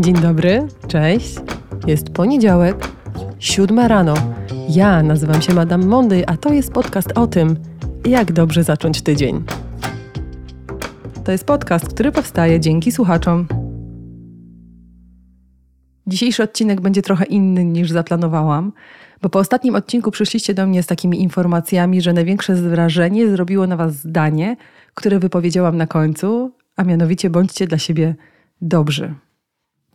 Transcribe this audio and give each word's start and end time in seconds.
Dzień 0.00 0.14
dobry, 0.14 0.66
cześć. 0.88 1.34
Jest 1.86 2.10
poniedziałek, 2.10 2.88
siódma 3.38 3.88
rano. 3.88 4.14
Ja 4.68 5.02
nazywam 5.02 5.42
się 5.42 5.54
Madame 5.54 5.86
Monday, 5.86 6.26
a 6.26 6.36
to 6.36 6.52
jest 6.52 6.72
podcast 6.72 7.12
o 7.14 7.26
tym, 7.26 7.56
jak 8.04 8.32
dobrze 8.32 8.64
zacząć 8.64 9.02
tydzień. 9.02 9.44
To 11.24 11.32
jest 11.32 11.44
podcast, 11.44 11.88
który 11.88 12.12
powstaje 12.12 12.60
dzięki 12.60 12.92
słuchaczom. 12.92 13.46
Dzisiejszy 16.06 16.42
odcinek 16.42 16.80
będzie 16.80 17.02
trochę 17.02 17.24
inny 17.24 17.64
niż 17.64 17.90
zaplanowałam, 17.90 18.72
bo 19.22 19.28
po 19.28 19.38
ostatnim 19.38 19.74
odcinku 19.74 20.10
przyszliście 20.10 20.54
do 20.54 20.66
mnie 20.66 20.82
z 20.82 20.86
takimi 20.86 21.22
informacjami, 21.22 22.00
że 22.00 22.12
największe 22.12 22.54
wrażenie 22.54 23.30
zrobiło 23.30 23.66
na 23.66 23.76
Was 23.76 23.94
zdanie, 23.94 24.56
które 24.94 25.18
wypowiedziałam 25.18 25.76
na 25.76 25.86
końcu, 25.86 26.52
a 26.76 26.84
mianowicie 26.84 27.30
bądźcie 27.30 27.66
dla 27.66 27.78
siebie 27.78 28.14
dobrzy. 28.60 29.14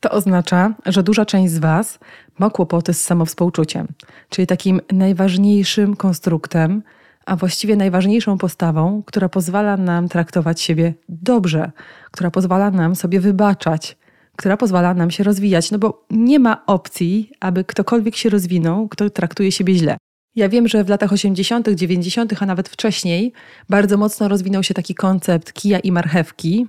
To 0.04 0.12
oznacza, 0.12 0.74
że 0.86 1.04
duża 1.04 1.26
część 1.26 1.54
z 1.54 1.60
Was 1.60 2.00
ma 2.40 2.50
kłopoty 2.50 2.94
z 2.94 3.04
samowspółczuciem, 3.04 3.88
czyli 4.30 4.48
takim 4.48 4.82
najważniejszym 4.92 5.96
konstruktem, 5.96 6.84
a 7.26 7.36
właściwie 7.36 7.76
najważniejszą 7.76 8.38
postawą, 8.38 9.04
która 9.06 9.30
pozwala 9.30 9.78
nam 9.78 10.10
traktować 10.10 10.62
siebie 10.62 10.94
dobrze, 11.10 11.72
która 12.12 12.32
pozwala 12.32 12.72
nam 12.72 12.96
sobie 12.96 13.20
wybaczać, 13.20 13.98
która 14.36 14.58
pozwala 14.58 14.94
nam 14.94 15.12
się 15.12 15.24
rozwijać, 15.24 15.72
no 15.72 15.80
bo 15.80 16.06
nie 16.12 16.40
ma 16.40 16.66
opcji, 16.66 17.32
aby 17.40 17.64
ktokolwiek 17.64 18.16
się 18.16 18.30
rozwinął, 18.30 18.88
kto 18.88 19.10
traktuje 19.10 19.52
siebie 19.52 19.76
źle. 19.76 19.98
Ja 20.36 20.50
wiem, 20.50 20.68
że 20.68 20.84
w 20.84 20.90
latach 20.90 21.14
80., 21.14 21.70
90., 21.70 22.42
a 22.42 22.46
nawet 22.46 22.70
wcześniej 22.70 23.34
bardzo 23.70 23.98
mocno 23.98 24.28
rozwinął 24.28 24.64
się 24.64 24.74
taki 24.74 24.96
koncept 24.96 25.54
kija 25.54 25.80
i 25.80 25.92
marchewki. 25.92 26.68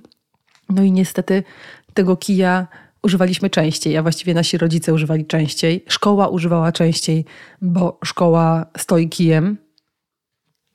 No 0.69 0.83
i 0.83 0.91
niestety 0.91 1.43
tego 1.93 2.17
kija 2.17 2.67
używaliśmy 3.05 3.49
częściej, 3.49 3.97
a 3.97 4.01
właściwie 4.01 4.33
nasi 4.33 4.57
rodzice 4.57 4.93
używali 4.93 5.25
częściej. 5.25 5.83
Szkoła 5.87 6.27
używała 6.27 6.71
częściej, 6.71 7.25
bo 7.61 7.99
szkoła 8.05 8.65
stoi 8.77 9.09
kijem. 9.09 9.57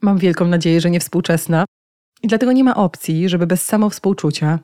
Mam 0.03 0.19
wielką 0.19 0.47
nadzieję, 0.47 0.81
że 0.81 0.91
nie 0.91 1.01
współczesna. 1.01 1.65
I 2.23 2.29
dlatego 2.29 2.53
nie 2.53 2.65
ma 2.65 2.77
opcji, 2.77 3.29
żeby 3.29 3.47
bez 3.47 3.65
samowspółczucia, 3.65 4.59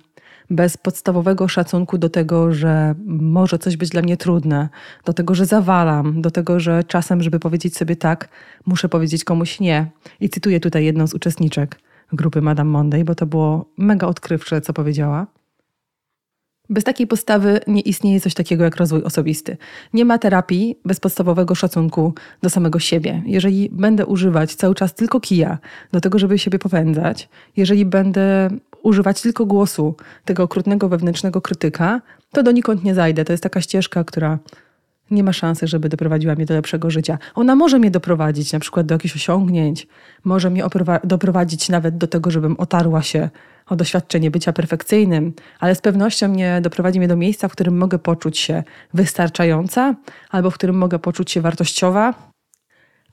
bez 0.51 0.77
podstawowego 0.77 1.49
szacunku 1.49 1.99
do 1.99 2.09
tego, 2.09 2.53
że 2.53 2.95
może 3.07 3.59
coś 3.59 3.77
być 3.77 3.91
dla 3.91 4.03
mnie 4.03 4.17
trudne, 4.17 4.69
do 5.05 5.13
tego, 5.13 5.35
że 5.35 5.47
zawalam, 5.47 6.23
do 6.23 6.31
tego, 6.31 6.61
że 6.61 6.85
czasem, 6.85 7.23
żeby 7.23 7.41
powiedzieć 7.41 7.77
sobie 7.77 7.97
tak, 7.97 8.29
muszę 8.67 8.89
powiedzieć 8.89 9.25
komuś 9.25 9.61
nie. 9.61 9.91
I 10.21 10.29
cytuję 10.29 10.61
tutaj 10.61 10.85
jedną 10.85 11.07
z 11.07 11.15
uczestniczek 11.15 11.81
grupy 12.13 12.41
Madame 12.43 12.71
Monday, 12.71 13.05
bo 13.05 13.15
to 13.15 13.27
było 13.27 13.71
mega 13.79 14.07
odkrywcze, 14.07 14.61
co 14.61 14.73
powiedziała. 14.73 15.27
Bez 16.71 16.85
takiej 16.85 17.07
postawy 17.07 17.61
nie 17.67 17.81
istnieje 17.81 18.21
coś 18.21 18.35
takiego 18.35 18.65
jak 18.65 18.77
rozwój 18.77 19.03
osobisty. 19.03 19.57
Nie 19.93 20.05
ma 20.05 20.19
terapii 20.19 20.79
bez 20.85 21.01
podstawowego 21.01 21.55
szacunku 21.55 22.15
do 22.43 22.51
samego 22.51 22.79
siebie. 22.79 23.23
Jeżeli 23.27 23.69
będę 23.73 24.07
używać 24.07 24.55
cały 24.55 24.75
czas 24.75 24.95
tylko 24.95 25.21
kija 25.21 25.59
do 25.93 26.01
tego, 26.01 26.19
żeby 26.19 26.39
siebie 26.39 26.59
popędzać, 26.59 27.29
jeżeli 27.57 27.85
będę 27.85 28.51
używać 28.83 29.23
tylko 29.23 29.47
głosu 29.47 29.95
tego 30.25 30.43
okrutnego 30.43 30.89
wewnętrznego 30.89 31.41
krytyka, 31.41 32.01
to 32.33 32.43
donikąd 32.43 32.85
nie 32.85 32.95
zajdę. 32.95 33.25
To 33.25 33.33
jest 33.33 33.43
taka 33.43 33.61
ścieżka, 33.61 34.05
która 34.05 34.39
nie 35.11 35.25
ma 35.25 35.33
szansy, 35.33 35.67
żeby 35.67 35.89
doprowadziła 35.89 36.35
mnie 36.35 36.47
do 36.47 36.55
lepszego 36.55 36.91
życia. 36.91 37.19
Ona 37.35 37.57
może 37.57 37.79
mnie 37.79 37.91
doprowadzić 37.91 38.53
na 38.53 38.59
przykład 38.59 38.87
do 38.87 38.95
jakichś 38.95 39.17
osiągnięć, 39.17 39.87
może 40.25 40.51
mnie 40.51 40.65
doprowadzić 41.05 41.69
nawet 41.69 41.99
do 41.99 42.07
tego, 42.07 42.31
żebym 42.31 42.57
otarła 42.59 43.03
się 43.03 43.31
o 43.67 43.77
doświadczenie 43.77 44.31
bycia 44.31 44.53
perfekcyjnym, 44.53 45.33
ale 45.61 45.75
z 45.75 45.81
pewnością 45.81 46.29
nie 46.29 46.61
doprowadzi 46.61 46.99
mnie 46.99 47.09
do 47.09 47.17
miejsca, 47.17 47.49
w 47.49 47.53
którym 47.53 47.77
mogę 47.79 47.99
poczuć 47.99 48.39
się 48.39 48.63
wystarczająca, 48.95 49.95
albo 50.31 50.51
w 50.51 50.55
którym 50.55 50.77
mogę 50.77 50.99
poczuć 50.99 51.31
się 51.31 51.41
wartościowa, 51.41 52.15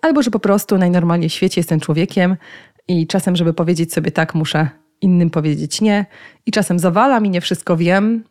albo 0.02 0.24
że 0.24 0.32
po 0.32 0.40
prostu 0.40 0.78
najnormalniej 0.78 1.30
w 1.30 1.34
świecie 1.34 1.60
jestem 1.60 1.80
człowiekiem 1.80 2.36
i 2.88 3.08
czasem, 3.08 3.36
żeby 3.36 3.54
powiedzieć 3.54 3.94
sobie 3.94 4.12
tak, 4.12 4.36
muszę 4.36 4.70
innym 5.02 5.30
powiedzieć 5.30 5.82
nie, 5.82 6.06
i 6.46 6.52
czasem 6.52 6.80
zawalam 6.80 7.26
i 7.26 7.30
nie 7.30 7.42
wszystko 7.42 7.78
wiem, 7.78 8.24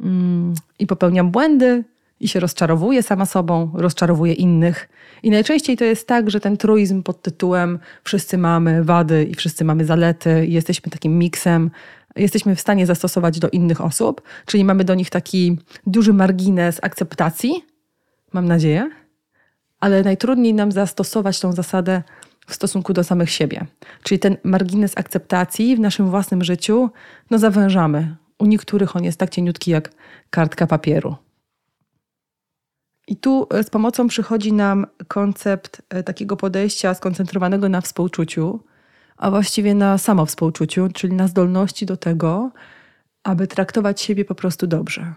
mm, 0.00 0.54
i 0.78 0.86
popełniam 0.86 1.30
błędy, 1.30 1.84
i 2.20 2.28
się 2.28 2.40
rozczarowuje 2.40 3.02
sama 3.02 3.26
sobą, 3.26 3.70
rozczarowuje 3.74 4.32
innych. 4.32 4.88
I 5.22 5.30
najczęściej 5.30 5.76
to 5.76 5.84
jest 5.84 6.06
tak, 6.06 6.30
że 6.30 6.40
ten 6.40 6.56
truizm 6.56 7.02
pod 7.02 7.22
tytułem 7.22 7.78
wszyscy 8.04 8.38
mamy 8.38 8.84
wady 8.84 9.24
i 9.24 9.34
wszyscy 9.34 9.64
mamy 9.64 9.84
zalety, 9.84 10.46
i 10.46 10.52
jesteśmy 10.52 10.90
takim 10.90 11.18
miksem, 11.18 11.70
jesteśmy 12.16 12.56
w 12.56 12.60
stanie 12.60 12.86
zastosować 12.86 13.38
do 13.38 13.48
innych 13.48 13.80
osób, 13.80 14.22
czyli 14.46 14.64
mamy 14.64 14.84
do 14.84 14.94
nich 14.94 15.10
taki 15.10 15.58
duży 15.86 16.12
margines 16.12 16.78
akceptacji, 16.82 17.64
mam 18.32 18.48
nadzieję, 18.48 18.90
ale 19.80 20.02
najtrudniej 20.02 20.54
nam 20.54 20.72
zastosować 20.72 21.40
tą 21.40 21.52
zasadę 21.52 22.02
w 22.46 22.54
stosunku 22.54 22.92
do 22.92 23.04
samych 23.04 23.30
siebie. 23.30 23.66
Czyli 24.02 24.18
ten 24.18 24.36
margines 24.44 24.92
akceptacji 24.96 25.76
w 25.76 25.80
naszym 25.80 26.10
własnym 26.10 26.44
życiu 26.44 26.90
no 27.30 27.38
zawężamy. 27.38 28.16
U 28.38 28.46
niektórych 28.46 28.96
on 28.96 29.04
jest 29.04 29.18
tak 29.18 29.30
cieniutki 29.30 29.70
jak 29.70 29.90
kartka 30.30 30.66
papieru. 30.66 31.16
I 33.10 33.16
tu 33.16 33.46
e, 33.50 33.64
z 33.64 33.70
pomocą 33.70 34.08
przychodzi 34.08 34.52
nam 34.52 34.86
koncept 35.08 35.82
e, 35.88 36.02
takiego 36.02 36.36
podejścia 36.36 36.94
skoncentrowanego 36.94 37.68
na 37.68 37.80
współczuciu, 37.80 38.60
a 39.16 39.30
właściwie 39.30 39.74
na 39.74 39.98
samowspółczuciu, 39.98 40.88
czyli 40.94 41.14
na 41.14 41.28
zdolności 41.28 41.86
do 41.86 41.96
tego, 41.96 42.50
aby 43.24 43.46
traktować 43.46 44.00
siebie 44.00 44.24
po 44.24 44.34
prostu 44.34 44.66
dobrze. 44.66 45.14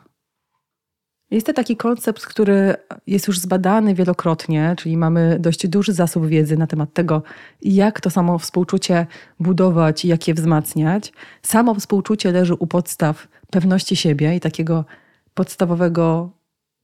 Jest 1.32 1.48
to 1.48 1.54
taki 1.54 1.78
koncept, 1.78 2.26
który 2.26 2.76
jest 3.08 3.28
już 3.28 3.40
zbadany 3.40 3.96
wielokrotnie, 3.96 4.76
czyli 4.78 4.98
mamy 4.98 5.38
dość 5.40 5.68
duży 5.68 5.94
zasób 5.94 6.28
wiedzy 6.28 6.58
na 6.58 6.68
temat 6.68 6.94
tego, 6.94 7.24
jak 7.62 8.02
to 8.02 8.10
samo 8.10 8.40
współczucie 8.40 9.08
budować 9.40 10.06
i 10.06 10.08
jak 10.08 10.28
je 10.28 10.34
wzmacniać. 10.34 11.14
Samo 11.42 11.76
współczucie 11.76 12.32
leży 12.32 12.54
u 12.54 12.68
podstaw 12.68 13.28
pewności 13.52 13.96
siebie 13.96 14.36
i 14.36 14.40
takiego 14.40 14.86
podstawowego 15.34 16.30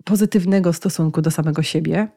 pozytywnego 0.03 0.73
stosunku 0.73 1.21
do 1.21 1.31
samego 1.31 1.63
siebie. 1.63 2.07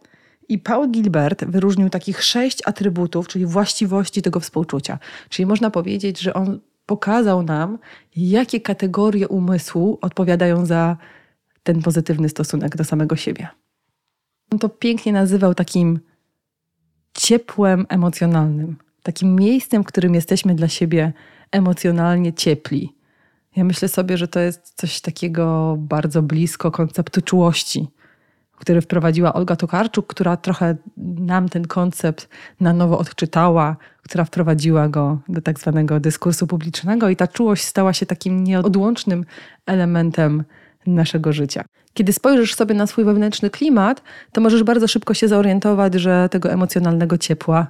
I 0.48 0.58
Paul 0.58 0.90
Gilbert 0.90 1.44
wyróżnił 1.44 1.90
takich 1.90 2.22
sześć 2.22 2.58
atrybutów, 2.66 3.28
czyli 3.28 3.46
właściwości 3.46 4.22
tego 4.22 4.40
współczucia. 4.40 4.98
Czyli 5.28 5.46
można 5.46 5.70
powiedzieć, 5.70 6.20
że 6.20 6.34
on 6.34 6.60
pokazał 6.86 7.42
nam, 7.42 7.78
jakie 8.16 8.60
kategorie 8.60 9.28
umysłu 9.28 9.98
odpowiadają 10.00 10.66
za 10.66 10.96
ten 11.62 11.82
pozytywny 11.82 12.28
stosunek 12.28 12.76
do 12.76 12.84
samego 12.84 13.16
siebie. 13.16 13.48
On 14.52 14.58
to 14.58 14.68
pięknie 14.68 15.12
nazywał 15.12 15.54
takim 15.54 16.00
ciepłem 17.14 17.86
emocjonalnym, 17.88 18.76
takim 19.02 19.36
miejscem, 19.36 19.82
w 19.82 19.86
którym 19.86 20.14
jesteśmy 20.14 20.54
dla 20.54 20.68
siebie 20.68 21.12
emocjonalnie 21.50 22.32
ciepli, 22.32 22.94
ja 23.56 23.64
myślę 23.64 23.88
sobie, 23.88 24.16
że 24.16 24.28
to 24.28 24.40
jest 24.40 24.72
coś 24.76 25.00
takiego 25.00 25.76
bardzo 25.78 26.22
blisko 26.22 26.70
konceptu 26.70 27.22
czułości, 27.22 27.88
który 28.58 28.80
wprowadziła 28.80 29.32
Olga 29.32 29.56
Tokarczuk, 29.56 30.06
która 30.06 30.36
trochę 30.36 30.76
nam 30.96 31.48
ten 31.48 31.66
koncept 31.66 32.28
na 32.60 32.72
nowo 32.72 32.98
odczytała, 32.98 33.76
która 34.02 34.24
wprowadziła 34.24 34.88
go 34.88 35.18
do 35.28 35.40
tak 35.40 35.60
zwanego 35.60 36.00
dyskursu 36.00 36.46
publicznego 36.46 37.08
i 37.08 37.16
ta 37.16 37.26
czułość 37.26 37.64
stała 37.64 37.92
się 37.92 38.06
takim 38.06 38.44
nieodłącznym 38.44 39.24
elementem 39.66 40.44
naszego 40.86 41.32
życia. 41.32 41.64
Kiedy 41.94 42.12
spojrzysz 42.12 42.54
sobie 42.54 42.74
na 42.74 42.86
swój 42.86 43.04
wewnętrzny 43.04 43.50
klimat, 43.50 44.02
to 44.32 44.40
możesz 44.40 44.62
bardzo 44.62 44.88
szybko 44.88 45.14
się 45.14 45.28
zorientować, 45.28 45.94
że 45.94 46.28
tego 46.28 46.50
emocjonalnego 46.50 47.18
ciepła 47.18 47.66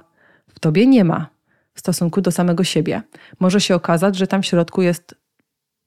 w 0.55 0.59
tobie 0.59 0.87
nie 0.87 1.03
ma 1.03 1.27
w 1.73 1.79
stosunku 1.79 2.21
do 2.21 2.31
samego 2.31 2.63
siebie. 2.63 3.01
Może 3.39 3.61
się 3.61 3.75
okazać, 3.75 4.15
że 4.15 4.27
tam 4.27 4.41
w 4.41 4.45
środku 4.45 4.81
jest 4.81 5.15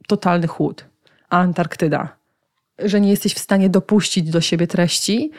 totalny 0.07 0.47
chłód, 0.47 0.85
a 1.31 1.39
Antarktyda. 1.39 2.17
Że 2.79 3.01
nie 3.01 3.11
jesteś 3.11 3.35
w 3.35 3.39
stanie 3.39 3.69
dopuścić 3.69 4.31
do 4.31 4.41
siebie 4.41 4.67
treści, 4.67 5.31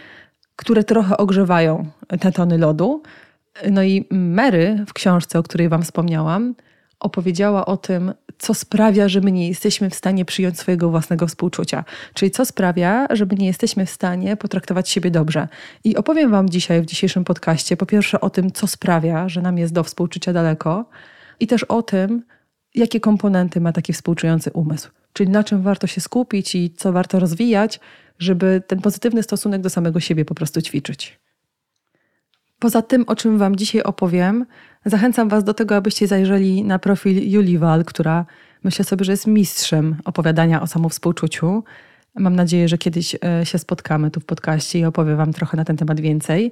które 0.56 0.84
trochę 0.84 1.18
ogrzewają 1.18 1.86
te 2.20 2.32
tony 2.32 2.58
lodu. 2.58 3.04
No 3.72 3.84
i 3.84 4.08
Mary 4.12 4.86
w 4.88 4.94
książce, 4.94 5.40
o 5.40 5.44
której 5.44 5.70
Wam 5.70 5.84
wspomniałam, 5.84 6.56
opowiedziała 7.00 7.66
o 7.66 7.78
tym, 7.78 8.14
co 8.38 8.54
sprawia, 8.54 9.10
że 9.10 9.22
my 9.22 9.32
nie 9.32 9.48
jesteśmy 9.48 9.90
w 9.90 9.96
stanie 9.96 10.26
przyjąć 10.26 10.60
swojego 10.60 10.90
własnego 10.90 11.28
współczucia. 11.28 11.84
Czyli 12.14 12.32
co 12.32 12.46
sprawia, 12.46 13.08
że 13.10 13.26
my 13.26 13.36
nie 13.36 13.48
jesteśmy 13.48 13.86
w 13.86 13.90
stanie 13.90 14.38
potraktować 14.38 14.90
siebie 14.90 15.12
dobrze. 15.12 15.48
I 15.84 15.98
opowiem 15.98 16.32
Wam 16.32 16.50
dzisiaj 16.50 16.82
w 16.82 16.86
dzisiejszym 16.86 17.24
podcaście 17.24 17.78
po 17.78 17.86
pierwsze 17.86 18.22
o 18.22 18.30
tym, 18.30 18.52
co 18.52 18.68
sprawia, 18.68 19.30
że 19.30 19.42
nam 19.42 19.58
jest 19.58 19.74
do 19.74 19.84
współczucia 19.84 20.34
daleko, 20.34 20.86
i 21.40 21.48
też 21.48 21.64
o 21.64 21.84
tym, 21.84 22.24
jakie 22.76 23.00
komponenty 23.00 23.62
ma 23.62 23.74
taki 23.74 23.94
współczujący 23.94 24.52
umysł, 24.52 24.90
czyli 25.14 25.30
na 25.30 25.44
czym 25.44 25.62
warto 25.62 25.88
się 25.88 26.02
skupić 26.02 26.56
i 26.56 26.72
co 26.72 26.92
warto 26.92 27.20
rozwijać, 27.20 27.80
żeby 28.20 28.62
ten 28.68 28.82
pozytywny 28.82 29.24
stosunek 29.24 29.62
do 29.62 29.70
samego 29.70 30.00
siebie 30.00 30.26
po 30.26 30.36
prostu 30.36 30.62
ćwiczyć. 30.62 31.20
Poza 32.60 32.82
tym, 32.82 33.04
o 33.08 33.16
czym 33.16 33.38
Wam 33.38 33.56
dzisiaj 33.56 33.84
opowiem, 33.84 34.46
zachęcam 34.86 35.30
Was 35.30 35.44
do 35.44 35.54
tego, 35.54 35.76
abyście 35.76 36.08
zajrzeli 36.08 36.64
na 36.64 36.80
profil 36.80 37.32
Julii 37.32 37.58
Wal, 37.58 37.86
która 37.86 38.26
myślę 38.64 38.86
sobie, 38.86 39.06
że 39.06 39.12
jest 39.12 39.28
mistrzem 39.28 39.96
opowiadania 40.06 40.62
o 40.62 40.68
samowspółczuciu. 40.68 41.64
Mam 42.16 42.36
nadzieję, 42.36 42.68
że 42.68 42.78
kiedyś 42.78 43.16
e, 43.16 43.46
się 43.46 43.58
spotkamy 43.58 44.12
tu 44.12 44.20
w 44.20 44.26
podcaście 44.26 44.80
i 44.80 44.86
opowiem 44.86 45.18
Wam 45.18 45.34
trochę 45.34 45.58
na 45.58 45.66
ten 45.66 45.78
temat 45.78 46.00
więcej. 46.00 46.52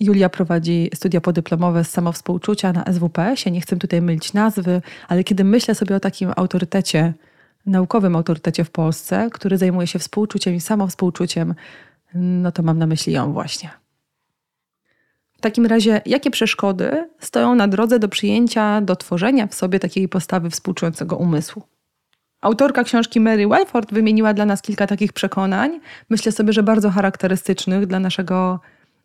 Julia 0.00 0.28
prowadzi 0.28 0.90
studia 0.94 1.20
podyplomowe 1.20 1.84
z 1.84 1.90
samowspółczucia 1.90 2.72
na 2.72 2.84
SWPS. 2.92 3.46
Ja 3.46 3.52
nie 3.52 3.60
chcę 3.60 3.76
tutaj 3.76 4.02
mylić 4.02 4.32
nazwy, 4.32 4.82
ale 5.08 5.24
kiedy 5.24 5.44
myślę 5.44 5.74
sobie 5.74 5.96
o 5.96 6.00
takim 6.00 6.32
autorytecie, 6.36 7.14
naukowym 7.66 8.16
autorytecie 8.16 8.64
w 8.64 8.70
Polsce, 8.70 9.28
który 9.32 9.58
zajmuje 9.58 9.86
się 9.86 9.98
współczuciem 9.98 10.54
i 10.54 10.60
samowspółczuciem, 10.60 11.54
no 12.14 12.52
to 12.52 12.62
mam 12.62 12.78
na 12.78 12.86
myśli 12.86 13.12
ją 13.12 13.32
właśnie. 13.32 13.70
W 15.32 15.40
takim 15.40 15.66
razie, 15.66 16.00
jakie 16.06 16.30
przeszkody 16.30 17.10
stoją 17.20 17.54
na 17.54 17.68
drodze 17.68 17.98
do 17.98 18.08
przyjęcia, 18.08 18.80
do 18.80 18.96
tworzenia 18.96 19.46
w 19.46 19.54
sobie 19.54 19.78
takiej 19.78 20.08
postawy 20.08 20.50
współczującego 20.50 21.16
umysłu? 21.16 21.62
Autorka 22.40 22.84
książki 22.84 23.20
Mary 23.20 23.48
Welford 23.48 23.92
wymieniła 23.92 24.34
dla 24.34 24.46
nas 24.46 24.62
kilka 24.62 24.86
takich 24.86 25.12
przekonań, 25.12 25.80
myślę 26.10 26.32
sobie, 26.32 26.52
że 26.52 26.62
bardzo 26.62 26.90
charakterystycznych 26.90 27.86
dla 27.86 28.00
naszego 28.00 28.60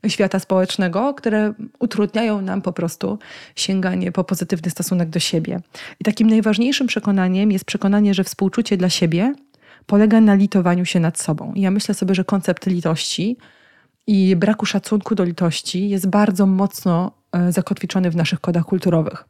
świata 0.07 0.39
społecznego, 0.39 1.13
które 1.13 1.53
utrudniają 1.79 2.41
nam 2.41 2.61
po 2.61 2.73
prostu 2.73 3.19
sięganie 3.55 4.11
po 4.11 4.23
pozytywny 4.23 4.71
stosunek 4.71 5.09
do 5.09 5.19
siebie. 5.19 5.59
I 5.99 6.03
takim 6.03 6.29
najważniejszym 6.29 6.87
przekonaniem 6.87 7.51
jest 7.51 7.65
przekonanie, 7.65 8.13
że 8.13 8.23
współczucie 8.23 8.77
dla 8.77 8.89
siebie 8.89 9.33
polega 9.85 10.21
na 10.21 10.35
litowaniu 10.35 10.85
się 10.85 10.99
nad 10.99 11.19
sobą. 11.19 11.53
I 11.53 11.61
ja 11.61 11.71
myślę 11.71 11.95
sobie, 11.95 12.15
że 12.15 12.23
koncept 12.23 12.65
litości 12.65 13.37
i 14.07 14.35
braku 14.35 14.65
szacunku 14.65 15.15
do 15.15 15.23
litości 15.23 15.89
jest 15.89 16.09
bardzo 16.09 16.45
mocno 16.45 17.11
e, 17.31 17.51
zakotwiczony 17.51 18.11
w 18.11 18.15
naszych 18.15 18.39
kodach 18.39 18.65
kulturowych. 18.65 19.25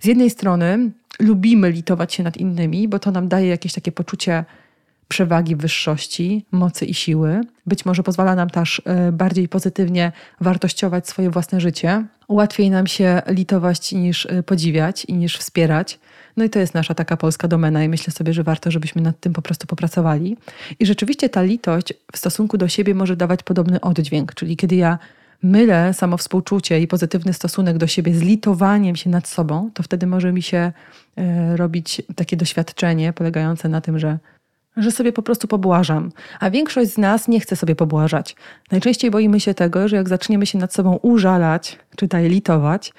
Z 0.00 0.06
jednej 0.06 0.30
strony 0.30 0.90
lubimy 1.20 1.70
litować 1.70 2.14
się 2.14 2.22
nad 2.22 2.36
innymi, 2.36 2.88
bo 2.88 2.98
to 2.98 3.10
nam 3.10 3.28
daje 3.28 3.48
jakieś 3.48 3.72
takie 3.72 3.92
poczucie 3.92 4.44
przewagi 5.08 5.56
wyższości, 5.56 6.44
mocy 6.52 6.86
i 6.86 6.94
siły. 6.94 7.40
Być 7.66 7.84
może 7.84 8.02
pozwala 8.02 8.34
nam 8.34 8.50
też 8.50 8.82
e, 8.84 9.12
bardziej 9.12 9.48
pozytywnie 9.48 10.12
wartościować 10.40 11.08
swoje 11.08 11.30
własne 11.30 11.60
życie. 11.60 12.04
Łatwiej 12.28 12.70
nam 12.70 12.86
się 12.86 13.22
litować 13.26 13.92
niż 13.92 14.26
e, 14.26 14.42
podziwiać 14.42 15.04
i 15.04 15.14
niż 15.14 15.36
wspierać. 15.36 15.98
No 16.36 16.44
i 16.44 16.50
to 16.50 16.58
jest 16.58 16.74
nasza 16.74 16.94
taka 16.94 17.16
polska 17.16 17.48
domena 17.48 17.84
i 17.84 17.88
myślę 17.88 18.12
sobie, 18.12 18.32
że 18.32 18.42
warto, 18.42 18.70
żebyśmy 18.70 19.02
nad 19.02 19.20
tym 19.20 19.32
po 19.32 19.42
prostu 19.42 19.66
popracowali. 19.66 20.36
I 20.80 20.86
rzeczywiście 20.86 21.28
ta 21.28 21.42
litość 21.42 21.94
w 22.12 22.18
stosunku 22.18 22.58
do 22.58 22.68
siebie 22.68 22.94
może 22.94 23.16
dawać 23.16 23.42
podobny 23.42 23.80
oddźwięk, 23.80 24.34
czyli 24.34 24.56
kiedy 24.56 24.76
ja 24.76 24.98
mylę 25.42 25.94
samowspółczucie 25.94 26.80
i 26.80 26.86
pozytywny 26.86 27.32
stosunek 27.32 27.78
do 27.78 27.86
siebie 27.86 28.14
z 28.14 28.22
litowaniem 28.22 28.96
się 28.96 29.10
nad 29.10 29.28
sobą, 29.28 29.70
to 29.74 29.82
wtedy 29.82 30.06
może 30.06 30.32
mi 30.32 30.42
się 30.42 30.72
e, 31.16 31.56
robić 31.56 32.02
takie 32.16 32.36
doświadczenie 32.36 33.12
polegające 33.12 33.68
na 33.68 33.80
tym, 33.80 33.98
że 33.98 34.18
że 34.78 34.90
sobie 34.90 35.12
po 35.12 35.22
prostu 35.22 35.48
pobłażam. 35.48 36.12
A 36.40 36.50
większość 36.50 36.90
z 36.90 36.98
nas 36.98 37.28
nie 37.28 37.40
chce 37.40 37.56
sobie 37.56 37.74
pobłażać. 37.76 38.36
Najczęściej 38.70 39.10
boimy 39.10 39.40
się 39.40 39.54
tego, 39.54 39.88
że 39.88 39.96
jak 39.96 40.08
zaczniemy 40.08 40.46
się 40.46 40.58
nad 40.58 40.74
sobą 40.74 40.98
użalać, 41.02 41.78
czy 41.90 41.96
tutaj 41.96 42.28
litować, 42.28 42.92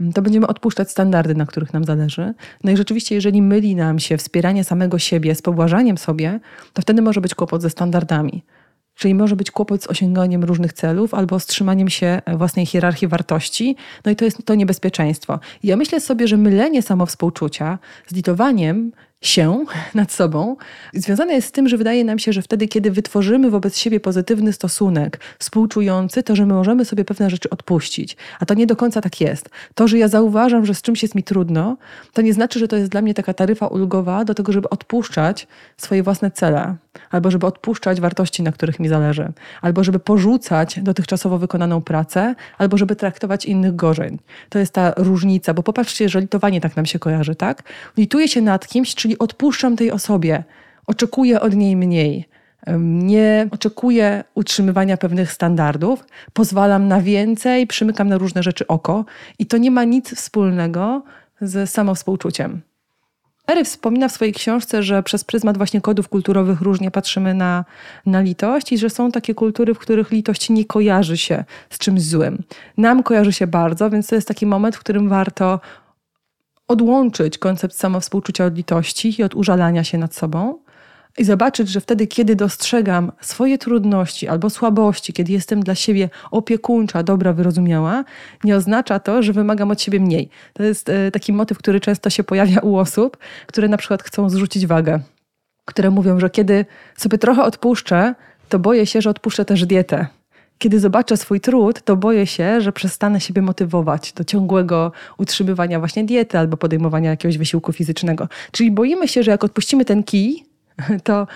mm, 0.00 0.12
to 0.12 0.22
będziemy 0.22 0.46
odpuszczać 0.46 0.90
standardy, 0.90 1.34
na 1.34 1.46
których 1.46 1.72
nam 1.72 1.84
zależy. 1.84 2.34
No 2.64 2.72
i 2.72 2.76
rzeczywiście, 2.76 3.14
jeżeli 3.14 3.42
myli 3.42 3.76
nam 3.76 3.98
się 3.98 4.16
wspieranie 4.16 4.64
samego 4.64 4.98
siebie 4.98 5.34
z 5.34 5.42
pobłażaniem 5.42 5.98
sobie, 5.98 6.40
to 6.72 6.82
wtedy 6.82 7.02
może 7.02 7.20
być 7.20 7.34
kłopot 7.34 7.62
ze 7.62 7.70
standardami. 7.70 8.42
Czyli 8.94 9.14
może 9.14 9.36
być 9.36 9.50
kłopot 9.50 9.82
z 9.82 9.86
osiąganiem 9.86 10.44
różnych 10.44 10.72
celów 10.72 11.14
albo 11.14 11.40
z 11.40 11.46
trzymaniem 11.46 11.88
się 11.88 12.22
własnej 12.36 12.66
hierarchii 12.66 13.08
wartości. 13.08 13.76
No 14.04 14.10
i 14.12 14.16
to 14.16 14.24
jest 14.24 14.44
to 14.44 14.54
niebezpieczeństwo. 14.54 15.38
I 15.62 15.66
ja 15.66 15.76
myślę 15.76 16.00
sobie, 16.00 16.28
że 16.28 16.36
mylenie 16.36 16.82
samowspółczucia 16.82 17.78
z 18.06 18.14
litowaniem 18.14 18.92
się 19.26 19.64
nad 19.94 20.12
sobą, 20.12 20.56
związane 20.94 21.34
jest 21.34 21.48
z 21.48 21.52
tym, 21.52 21.68
że 21.68 21.76
wydaje 21.76 22.04
nam 22.04 22.18
się, 22.18 22.32
że 22.32 22.42
wtedy, 22.42 22.68
kiedy 22.68 22.90
wytworzymy 22.90 23.50
wobec 23.50 23.78
siebie 23.78 24.00
pozytywny 24.00 24.52
stosunek, 24.52 25.20
współczujący, 25.38 26.22
to 26.22 26.36
że 26.36 26.46
my 26.46 26.54
możemy 26.54 26.84
sobie 26.84 27.04
pewne 27.04 27.30
rzeczy 27.30 27.50
odpuścić. 27.50 28.16
A 28.40 28.46
to 28.46 28.54
nie 28.54 28.66
do 28.66 28.76
końca 28.76 29.00
tak 29.00 29.20
jest. 29.20 29.50
To, 29.74 29.88
że 29.88 29.98
ja 29.98 30.08
zauważam, 30.08 30.66
że 30.66 30.74
z 30.74 30.82
czymś 30.82 31.02
jest 31.02 31.14
mi 31.14 31.22
trudno, 31.22 31.76
to 32.12 32.22
nie 32.22 32.34
znaczy, 32.34 32.58
że 32.58 32.68
to 32.68 32.76
jest 32.76 32.90
dla 32.90 33.02
mnie 33.02 33.14
taka 33.14 33.34
taryfa 33.34 33.66
ulgowa 33.66 34.24
do 34.24 34.34
tego, 34.34 34.52
żeby 34.52 34.70
odpuszczać 34.70 35.46
swoje 35.76 36.02
własne 36.02 36.30
cele, 36.30 36.76
albo 37.10 37.30
żeby 37.30 37.46
odpuszczać 37.46 38.00
wartości, 38.00 38.42
na 38.42 38.52
których 38.52 38.80
mi 38.80 38.88
zależy, 38.88 39.32
albo 39.62 39.84
żeby 39.84 39.98
porzucać 39.98 40.80
dotychczasowo 40.82 41.38
wykonaną 41.38 41.80
pracę, 41.80 42.34
albo 42.58 42.78
żeby 42.78 42.96
traktować 42.96 43.44
innych 43.44 43.76
gorzej. 43.76 44.18
To 44.48 44.58
jest 44.58 44.72
ta 44.72 44.92
różnica, 44.96 45.54
bo 45.54 45.62
popatrzcie, 45.62 46.08
że 46.08 46.20
litowanie 46.20 46.60
tak 46.60 46.76
nam 46.76 46.86
się 46.86 46.98
kojarzy, 46.98 47.34
tak? 47.34 47.62
Lituję 47.96 48.28
się 48.28 48.40
nad 48.40 48.68
kimś, 48.68 48.94
czyli 48.94 49.13
odpuszczam 49.18 49.76
tej 49.76 49.90
osobie, 49.90 50.44
oczekuję 50.86 51.40
od 51.40 51.54
niej 51.54 51.76
mniej. 51.76 52.28
Nie 52.78 53.48
oczekuję 53.50 54.24
utrzymywania 54.34 54.96
pewnych 54.96 55.32
standardów, 55.32 56.04
pozwalam 56.32 56.88
na 56.88 57.00
więcej, 57.00 57.66
przymykam 57.66 58.08
na 58.08 58.18
różne 58.18 58.42
rzeczy 58.42 58.66
oko 58.66 59.04
i 59.38 59.46
to 59.46 59.56
nie 59.56 59.70
ma 59.70 59.84
nic 59.84 60.14
wspólnego 60.14 61.02
z 61.40 61.70
samowspółczuciem. 61.70 62.60
Ery 63.46 63.64
wspomina 63.64 64.08
w 64.08 64.12
swojej 64.12 64.34
książce, 64.34 64.82
że 64.82 65.02
przez 65.02 65.24
pryzmat 65.24 65.56
właśnie 65.56 65.80
kodów 65.80 66.08
kulturowych 66.08 66.60
różnie 66.60 66.90
patrzymy 66.90 67.34
na, 67.34 67.64
na 68.06 68.20
litość 68.20 68.72
i 68.72 68.78
że 68.78 68.90
są 68.90 69.12
takie 69.12 69.34
kultury, 69.34 69.74
w 69.74 69.78
których 69.78 70.10
litość 70.10 70.50
nie 70.50 70.64
kojarzy 70.64 71.16
się 71.16 71.44
z 71.70 71.78
czymś 71.78 72.02
złym. 72.02 72.42
Nam 72.76 73.02
kojarzy 73.02 73.32
się 73.32 73.46
bardzo, 73.46 73.90
więc 73.90 74.06
to 74.06 74.14
jest 74.14 74.28
taki 74.28 74.46
moment, 74.46 74.76
w 74.76 74.80
którym 74.80 75.08
warto 75.08 75.60
odłączyć 76.68 77.38
koncept 77.38 77.74
samowspółczucia 77.74 78.44
od 78.44 78.56
litości 78.56 79.20
i 79.20 79.22
od 79.22 79.34
użalania 79.34 79.84
się 79.84 79.98
nad 79.98 80.14
sobą 80.14 80.58
i 81.18 81.24
zobaczyć, 81.24 81.68
że 81.68 81.80
wtedy, 81.80 82.06
kiedy 82.06 82.36
dostrzegam 82.36 83.12
swoje 83.20 83.58
trudności 83.58 84.28
albo 84.28 84.50
słabości, 84.50 85.12
kiedy 85.12 85.32
jestem 85.32 85.62
dla 85.62 85.74
siebie 85.74 86.10
opiekuńcza, 86.30 87.02
dobra, 87.02 87.32
wyrozumiała, 87.32 88.04
nie 88.44 88.56
oznacza 88.56 88.98
to, 88.98 89.22
że 89.22 89.32
wymagam 89.32 89.70
od 89.70 89.82
siebie 89.82 90.00
mniej. 90.00 90.28
To 90.52 90.62
jest 90.62 90.88
e, 90.88 91.10
taki 91.10 91.32
motyw, 91.32 91.58
który 91.58 91.80
często 91.80 92.10
się 92.10 92.24
pojawia 92.24 92.60
u 92.60 92.76
osób, 92.76 93.16
które 93.46 93.68
na 93.68 93.76
przykład 93.76 94.02
chcą 94.02 94.28
zrzucić 94.30 94.66
wagę, 94.66 95.00
które 95.64 95.90
mówią, 95.90 96.20
że 96.20 96.30
kiedy 96.30 96.66
sobie 96.96 97.18
trochę 97.18 97.42
odpuszczę, 97.42 98.14
to 98.48 98.58
boję 98.58 98.86
się, 98.86 99.00
że 99.00 99.10
odpuszczę 99.10 99.44
też 99.44 99.66
dietę 99.66 100.06
kiedy 100.64 100.80
zobaczę 100.80 101.16
swój 101.16 101.40
trud, 101.40 101.82
to 101.82 101.96
boję 101.96 102.26
się, 102.26 102.60
że 102.60 102.72
przestanę 102.72 103.20
siebie 103.20 103.42
motywować 103.42 104.12
do 104.12 104.24
ciągłego 104.24 104.92
utrzymywania 105.18 105.78
właśnie 105.78 106.04
diety 106.04 106.38
albo 106.38 106.56
podejmowania 106.56 107.10
jakiegoś 107.10 107.38
wysiłku 107.38 107.72
fizycznego. 107.72 108.28
Czyli 108.52 108.70
boimy 108.70 109.08
się, 109.08 109.22
że 109.22 109.30
jak 109.30 109.44
odpuścimy 109.44 109.84
ten 109.84 110.02
kij, 110.02 110.44
to, 111.04 111.26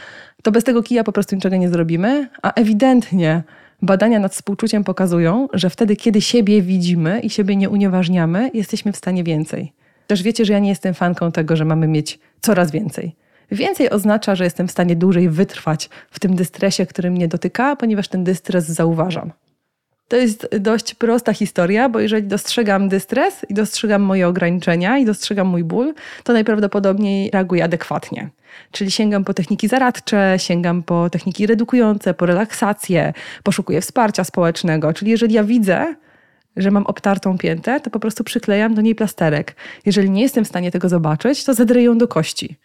to 0.43 0.53
bez 0.53 0.65
tego 0.65 0.83
kija 0.83 1.05
po 1.05 1.12
prostu 1.12 1.35
niczego 1.35 1.57
nie 1.57 1.69
zrobimy, 1.69 2.29
a 2.43 2.52
ewidentnie 2.52 3.43
badania 3.83 4.19
nad 4.19 4.33
współczuciem 4.33 4.85
pokazują, 4.85 5.49
że 5.52 5.71
wtedy, 5.71 5.97
kiedy 5.97 6.21
siebie 6.21 6.62
widzimy 6.62 7.21
i 7.21 7.31
siebie 7.31 7.57
nie 7.57 7.71
unieważniamy, 7.71 8.50
jesteśmy 8.55 8.93
w 8.93 8.97
stanie 8.97 9.25
więcej. 9.25 9.73
Też 10.07 10.23
wiecie, 10.23 10.45
że 10.45 10.52
ja 10.52 10.59
nie 10.59 10.69
jestem 10.69 10.95
fanką 10.95 11.33
tego, 11.33 11.57
że 11.57 11.64
mamy 11.64 11.88
mieć 11.88 12.19
coraz 12.41 12.71
więcej. 12.71 13.14
Więcej 13.50 13.90
oznacza, 13.90 14.35
że 14.35 14.45
jestem 14.45 14.69
w 14.69 14.71
stanie 14.71 14.97
dłużej 14.97 15.28
wytrwać 15.28 15.90
w 16.11 16.21
tym 16.21 16.37
dystresie, 16.37 16.87
który 16.87 17.11
mnie 17.11 17.28
dotyka, 17.28 17.76
ponieważ 17.76 18.09
ten 18.09 18.25
dystres 18.25 18.67
zauważam. 18.67 19.33
To 20.09 20.17
jest 20.17 20.49
dość 20.61 20.95
prosta 20.95 21.33
historia, 21.33 21.88
bo 21.88 22.00
jeżeli 22.00 22.26
dostrzegam 22.26 22.88
dystres 22.88 23.47
i 23.49 23.55
dostrzegam 23.55 24.02
moje 24.02 24.28
ograniczenia 24.28 24.99
i 24.99 25.05
dostrzegam 25.05 25.47
mój 25.47 25.64
ból, 25.64 25.95
to 26.25 26.33
najprawdopodobniej 26.33 27.31
reaguję 27.31 27.64
adekwatnie. 27.64 28.31
Czyli 28.73 28.90
sięgam 28.90 29.25
po 29.25 29.35
techniki 29.35 29.69
zaradcze, 29.69 30.35
sięgam 30.37 30.83
po 30.83 31.11
techniki 31.11 31.47
redukujące, 31.47 32.14
po 32.14 32.26
relaksację, 32.26 33.12
poszukuję 33.43 33.81
wsparcia 33.81 34.25
społecznego. 34.25 34.93
Czyli 34.93 35.11
jeżeli 35.11 35.35
ja 35.35 35.45
widzę, 35.45 35.95
że 36.57 36.71
mam 36.71 36.87
obtartą 36.87 37.38
piętę, 37.38 37.81
to 37.81 37.90
po 37.90 38.00
prostu 38.00 38.25
przyklejam 38.25 38.75
do 38.75 38.83
niej 38.83 38.95
plasterek. 38.95 39.57
Jeżeli 39.87 40.11
nie 40.11 40.23
jestem 40.23 40.45
w 40.45 40.49
stanie 40.49 40.71
tego 40.71 40.88
zobaczyć, 40.88 41.45
to 41.45 41.55
zedrę 41.55 41.83
ją 41.83 41.99
do 41.99 42.09
kości. 42.09 42.57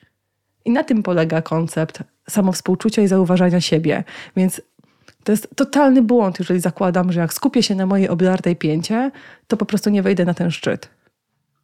I 0.66 0.72
na 0.72 0.84
tym 0.84 1.04
polega 1.04 1.42
koncept 1.42 2.04
samowspółczucia 2.30 3.02
i 3.02 3.08
zauważania 3.08 3.62
siebie. 3.62 4.04
Więc 4.36 4.62
to 5.24 5.32
jest 5.32 5.56
totalny 5.56 6.02
błąd, 6.02 6.40
jeżeli 6.40 6.60
zakładam, 6.60 7.12
że 7.12 7.20
jak 7.20 7.34
skupię 7.34 7.64
się 7.64 7.76
na 7.76 7.86
mojej 7.86 8.10
obdartej 8.10 8.56
pięcie, 8.56 9.12
to 9.48 9.58
po 9.58 9.66
prostu 9.66 9.90
nie 9.90 10.04
wejdę 10.04 10.26
na 10.26 10.34
ten 10.34 10.52
szczyt. 10.52 10.90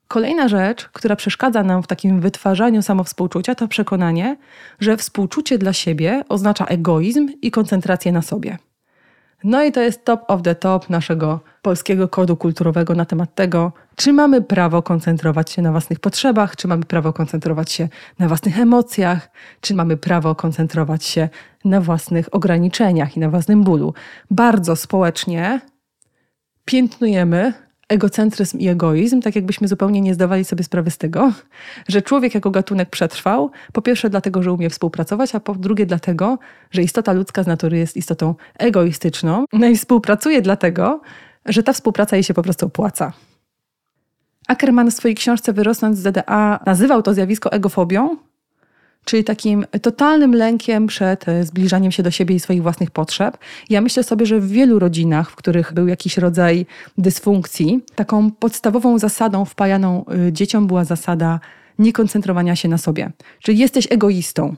Kolejna 0.07 0.47
rzecz, 0.47 0.89
która 0.93 1.15
przeszkadza 1.15 1.63
nam 1.63 1.83
w 1.83 1.87
takim 1.87 2.19
wytwarzaniu 2.21 2.81
samowspółczucia, 2.81 3.55
to 3.55 3.67
przekonanie, 3.67 4.37
że 4.79 4.97
współczucie 4.97 5.57
dla 5.57 5.73
siebie 5.73 6.23
oznacza 6.29 6.65
egoizm 6.65 7.29
i 7.41 7.51
koncentrację 7.51 8.11
na 8.11 8.21
sobie. 8.21 8.57
No 9.43 9.63
i 9.63 9.71
to 9.71 9.81
jest 9.81 10.05
top 10.05 10.23
of 10.27 10.41
the 10.41 10.55
top 10.55 10.89
naszego 10.89 11.39
polskiego 11.61 12.07
kodu 12.07 12.37
kulturowego 12.37 12.95
na 12.95 13.05
temat 13.05 13.35
tego, 13.35 13.71
czy 13.95 14.13
mamy 14.13 14.41
prawo 14.41 14.81
koncentrować 14.81 15.51
się 15.51 15.61
na 15.61 15.71
własnych 15.71 15.99
potrzebach, 15.99 16.55
czy 16.55 16.67
mamy 16.67 16.85
prawo 16.85 17.13
koncentrować 17.13 17.71
się 17.71 17.89
na 18.19 18.27
własnych 18.27 18.59
emocjach, 18.59 19.31
czy 19.61 19.75
mamy 19.75 19.97
prawo 19.97 20.35
koncentrować 20.35 21.05
się 21.05 21.29
na 21.65 21.81
własnych 21.81 22.35
ograniczeniach 22.35 23.17
i 23.17 23.19
na 23.19 23.29
własnym 23.29 23.63
bólu. 23.63 23.93
Bardzo 24.31 24.75
społecznie 24.75 25.61
piętnujemy 26.65 27.68
egocentryzm 27.89 28.57
i 28.57 28.67
egoizm, 28.67 29.21
tak 29.21 29.35
jakbyśmy 29.35 29.67
zupełnie 29.67 30.01
nie 30.01 30.13
zdawali 30.13 30.45
sobie 30.45 30.63
sprawy 30.63 30.91
z 30.91 30.97
tego, 30.97 31.33
że 31.87 32.01
człowiek 32.01 32.35
jako 32.35 32.51
gatunek 32.51 32.89
przetrwał, 32.89 33.51
po 33.73 33.81
pierwsze 33.81 34.09
dlatego, 34.09 34.43
że 34.43 34.53
umie 34.53 34.69
współpracować, 34.69 35.35
a 35.35 35.39
po 35.39 35.55
drugie 35.55 35.85
dlatego, 35.85 36.39
że 36.71 36.81
istota 36.81 37.13
ludzka 37.13 37.43
z 37.43 37.47
natury 37.47 37.77
jest 37.77 37.97
istotą 37.97 38.35
egoistyczną, 38.57 39.45
no 39.53 39.67
i 39.67 39.77
współpracuje 39.77 40.41
dlatego, 40.41 41.01
że 41.45 41.63
ta 41.63 41.73
współpraca 41.73 42.15
jej 42.15 42.23
się 42.23 42.33
po 42.33 42.43
prostu 42.43 42.65
opłaca. 42.65 43.13
Ackerman 44.47 44.91
w 44.91 44.93
swojej 44.93 45.15
książce 45.15 45.53
Wyrosnąć 45.53 45.97
z 45.97 46.03
DDA 46.03 46.59
nazywał 46.65 47.01
to 47.01 47.13
zjawisko 47.13 47.51
egofobią, 47.51 48.17
czyli 49.05 49.23
takim 49.23 49.65
totalnym 49.81 50.35
lękiem 50.35 50.87
przed 50.87 51.29
e, 51.29 51.43
zbliżaniem 51.43 51.91
się 51.91 52.03
do 52.03 52.11
siebie 52.11 52.35
i 52.35 52.39
swoich 52.39 52.61
własnych 52.61 52.91
potrzeb. 52.91 53.37
Ja 53.69 53.81
myślę 53.81 54.03
sobie, 54.03 54.25
że 54.25 54.39
w 54.39 54.49
wielu 54.49 54.79
rodzinach, 54.79 55.31
w 55.31 55.35
których 55.35 55.73
był 55.73 55.87
jakiś 55.87 56.17
rodzaj 56.17 56.65
dysfunkcji, 56.97 57.81
taką 57.95 58.31
podstawową 58.31 58.99
zasadą 58.99 59.45
wpajaną 59.45 60.05
e, 60.05 60.33
dzieciom 60.33 60.67
była 60.67 60.83
zasada 60.83 61.39
niekoncentrowania 61.79 62.55
się 62.55 62.69
na 62.69 62.77
sobie. 62.77 63.11
Czyli 63.39 63.57
jesteś 63.57 63.87
egoistą, 63.91 64.55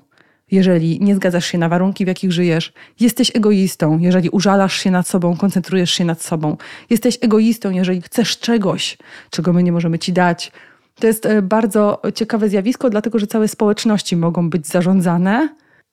jeżeli 0.51 0.99
nie 1.01 1.15
zgadzasz 1.15 1.45
się 1.45 1.57
na 1.57 1.69
warunki, 1.69 2.05
w 2.05 2.07
jakich 2.07 2.31
żyjesz. 2.31 2.73
Jesteś 2.99 3.35
egoistą, 3.35 3.99
jeżeli 3.99 4.29
użalasz 4.29 4.75
się 4.75 4.91
nad 4.91 5.07
sobą, 5.07 5.37
koncentrujesz 5.37 5.91
się 5.91 6.05
nad 6.05 6.21
sobą. 6.21 6.57
Jesteś 6.89 7.17
egoistą, 7.21 7.71
jeżeli 7.71 8.01
chcesz 8.01 8.39
czegoś, 8.39 8.97
czego 9.29 9.53
my 9.53 9.63
nie 9.63 9.71
możemy 9.71 9.99
ci 9.99 10.13
dać, 10.13 10.51
to 11.01 11.07
jest 11.07 11.25
e, 11.25 11.41
bardzo 11.41 12.01
ciekawe 12.15 12.49
zjawisko, 12.49 12.89
dlatego 12.89 13.19
że 13.19 13.27
całe 13.27 13.47
społeczności 13.47 14.17
mogą 14.17 14.49
być 14.49 14.67
zarządzane 14.67 15.49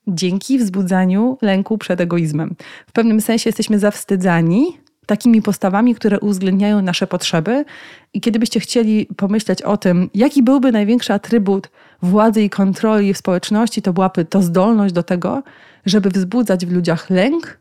dzięki 0.06 0.58
wzbudzaniu 0.58 1.38
lęku 1.42 1.78
przed 1.78 2.00
egoizmem. 2.00 2.54
W 2.86 2.92
pewnym 2.92 3.20
sensie 3.20 3.48
jesteśmy 3.48 3.78
zawstydzani 3.78 4.78
takimi 5.06 5.42
postawami, 5.42 5.94
które 5.94 6.20
uwzględniają 6.20 6.82
nasze 6.82 7.06
potrzeby. 7.06 7.64
I 8.12 8.20
kiedy 8.20 8.38
byście 8.38 8.60
chcieli 8.60 9.06
pomyśleć 9.16 9.62
o 9.62 9.76
tym, 9.76 10.10
jaki 10.14 10.42
byłby 10.42 10.72
największy 10.72 11.12
atrybut 11.12 11.70
władzy 12.02 12.42
i 12.42 12.50
kontroli 12.50 13.14
w 13.14 13.18
społeczności, 13.18 13.82
to 13.82 13.92
byłaby 13.92 14.24
to 14.24 14.42
zdolność 14.42 14.94
do 14.94 15.02
tego, 15.02 15.42
żeby 15.86 16.10
wzbudzać 16.10 16.66
w 16.66 16.72
ludziach 16.72 17.10
lęk 17.10 17.58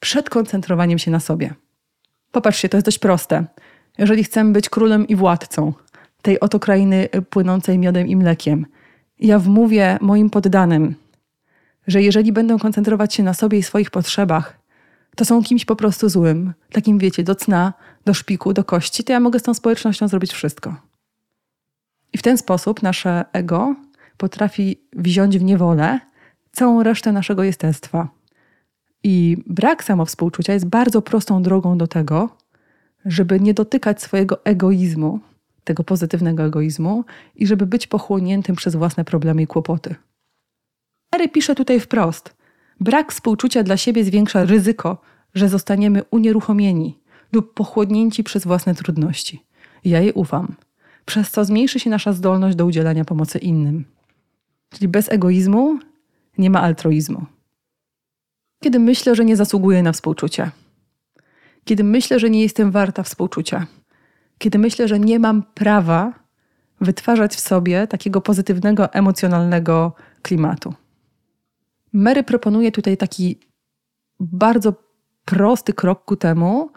przed 0.00 0.30
koncentrowaniem 0.30 0.98
się 0.98 1.10
na 1.10 1.20
sobie. 1.20 1.54
Popatrzcie, 2.32 2.68
to 2.68 2.76
jest 2.76 2.86
dość 2.86 2.98
proste. 2.98 3.44
Jeżeli 3.98 4.24
chcemy 4.24 4.52
być 4.52 4.68
królem 4.68 5.08
i 5.08 5.16
władcą, 5.16 5.72
tej 6.22 6.40
oto 6.40 6.60
krainy 6.60 7.08
płynącej 7.30 7.78
miodem 7.78 8.08
i 8.08 8.16
mlekiem. 8.16 8.66
Ja 9.18 9.38
wmówię 9.38 9.98
moim 10.00 10.30
poddanym, 10.30 10.94
że 11.86 12.02
jeżeli 12.02 12.32
będą 12.32 12.58
koncentrować 12.58 13.14
się 13.14 13.22
na 13.22 13.34
sobie 13.34 13.58
i 13.58 13.62
swoich 13.62 13.90
potrzebach, 13.90 14.58
to 15.16 15.24
są 15.24 15.42
kimś 15.42 15.64
po 15.64 15.76
prostu 15.76 16.08
złym, 16.08 16.52
takim 16.72 16.98
wiecie, 16.98 17.22
do 17.22 17.34
cna, 17.34 17.72
do 18.04 18.14
szpiku, 18.14 18.52
do 18.52 18.64
kości, 18.64 19.04
to 19.04 19.12
ja 19.12 19.20
mogę 19.20 19.38
z 19.38 19.42
tą 19.42 19.54
społecznością 19.54 20.08
zrobić 20.08 20.32
wszystko. 20.32 20.76
I 22.12 22.18
w 22.18 22.22
ten 22.22 22.38
sposób 22.38 22.82
nasze 22.82 23.24
ego 23.32 23.74
potrafi 24.16 24.80
wziąć 24.92 25.38
w 25.38 25.42
niewolę 25.42 26.00
całą 26.52 26.82
resztę 26.82 27.12
naszego 27.12 27.42
jestestwa. 27.42 28.08
I 29.04 29.36
brak 29.46 29.84
samowspółczucia 29.84 30.52
jest 30.52 30.66
bardzo 30.66 31.02
prostą 31.02 31.42
drogą 31.42 31.78
do 31.78 31.86
tego, 31.86 32.36
żeby 33.04 33.40
nie 33.40 33.54
dotykać 33.54 34.02
swojego 34.02 34.44
egoizmu, 34.44 35.20
tego 35.64 35.84
pozytywnego 35.84 36.42
egoizmu 36.42 37.04
i 37.34 37.46
żeby 37.46 37.66
być 37.66 37.86
pochłoniętym 37.86 38.56
przez 38.56 38.76
własne 38.76 39.04
problemy 39.04 39.42
i 39.42 39.46
kłopoty. 39.46 39.94
Mary 41.12 41.28
pisze 41.28 41.54
tutaj 41.54 41.80
wprost: 41.80 42.34
Brak 42.80 43.12
współczucia 43.12 43.62
dla 43.62 43.76
siebie 43.76 44.04
zwiększa 44.04 44.44
ryzyko, 44.44 44.98
że 45.34 45.48
zostaniemy 45.48 46.02
unieruchomieni 46.10 46.98
lub 47.32 47.54
pochłonięci 47.54 48.24
przez 48.24 48.44
własne 48.44 48.74
trudności. 48.74 49.44
Ja 49.84 50.00
jej 50.00 50.12
ufam, 50.12 50.54
przez 51.04 51.30
co 51.30 51.44
zmniejszy 51.44 51.80
się 51.80 51.90
nasza 51.90 52.12
zdolność 52.12 52.56
do 52.56 52.66
udzielania 52.66 53.04
pomocy 53.04 53.38
innym. 53.38 53.84
Czyli 54.70 54.88
bez 54.88 55.12
egoizmu 55.12 55.78
nie 56.38 56.50
ma 56.50 56.60
altruizmu. 56.60 57.26
Kiedy 58.62 58.78
myślę, 58.78 59.14
że 59.14 59.24
nie 59.24 59.36
zasługuję 59.36 59.82
na 59.82 59.92
współczucie, 59.92 60.50
kiedy 61.64 61.84
myślę, 61.84 62.20
że 62.20 62.30
nie 62.30 62.42
jestem 62.42 62.70
warta 62.70 63.02
współczucia, 63.02 63.66
kiedy 64.42 64.58
myślę, 64.58 64.88
że 64.88 65.00
nie 65.00 65.18
mam 65.18 65.42
prawa 65.42 66.12
wytwarzać 66.80 67.34
w 67.34 67.40
sobie 67.40 67.86
takiego 67.86 68.20
pozytywnego, 68.20 68.92
emocjonalnego 68.92 69.92
klimatu. 70.22 70.74
Mary 71.92 72.22
proponuje 72.22 72.72
tutaj 72.72 72.96
taki 72.96 73.40
bardzo 74.20 74.74
prosty 75.24 75.72
krok 75.72 76.04
ku 76.04 76.16
temu, 76.16 76.70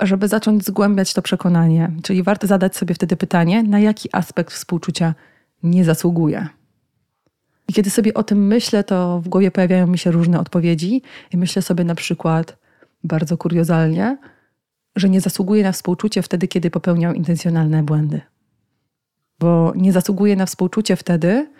żeby 0.00 0.28
zacząć 0.28 0.64
zgłębiać 0.64 1.14
to 1.14 1.22
przekonanie. 1.22 1.92
Czyli 2.02 2.22
warto 2.22 2.46
zadać 2.46 2.76
sobie 2.76 2.94
wtedy 2.94 3.16
pytanie, 3.16 3.62
na 3.62 3.80
jaki 3.80 4.08
aspekt 4.12 4.52
współczucia 4.52 5.14
nie 5.62 5.84
zasługuje. 5.84 6.48
I 7.68 7.72
kiedy 7.72 7.90
sobie 7.90 8.14
o 8.14 8.22
tym 8.22 8.46
myślę, 8.46 8.84
to 8.84 9.20
w 9.20 9.28
głowie 9.28 9.50
pojawiają 9.50 9.86
mi 9.86 9.98
się 9.98 10.10
różne 10.10 10.40
odpowiedzi, 10.40 11.02
i 11.32 11.36
myślę 11.36 11.62
sobie 11.62 11.84
na 11.84 11.94
przykład 11.94 12.56
bardzo 13.04 13.36
kuriozalnie, 13.36 14.18
że 14.96 15.08
nie 15.08 15.20
zasługuje 15.20 15.62
na 15.62 15.72
współczucie 15.72 16.22
wtedy, 16.22 16.48
kiedy 16.48 16.70
popełniał 16.70 17.12
intencjonalne 17.12 17.82
błędy. 17.82 18.20
Bo 19.38 19.72
nie 19.76 19.92
zasługuje 19.92 20.36
na 20.36 20.46
współczucie 20.46 20.96
wtedy, 20.96 21.50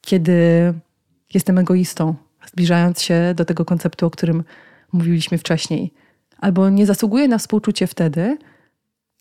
kiedy 0.00 0.38
jestem 1.34 1.58
egoistą, 1.58 2.14
zbliżając 2.46 3.02
się 3.02 3.34
do 3.36 3.44
tego 3.44 3.64
konceptu, 3.64 4.06
o 4.06 4.10
którym 4.10 4.44
mówiliśmy 4.92 5.38
wcześniej. 5.38 5.92
Albo 6.38 6.70
nie 6.70 6.86
zasługuje 6.86 7.28
na 7.28 7.38
współczucie 7.38 7.86
wtedy, 7.86 8.38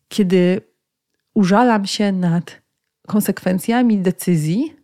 kiedy 0.07 0.61
użalam 1.33 1.85
się 1.85 2.11
nad 2.11 2.61
konsekwencjami 3.07 3.97
decyzji, 3.97 4.75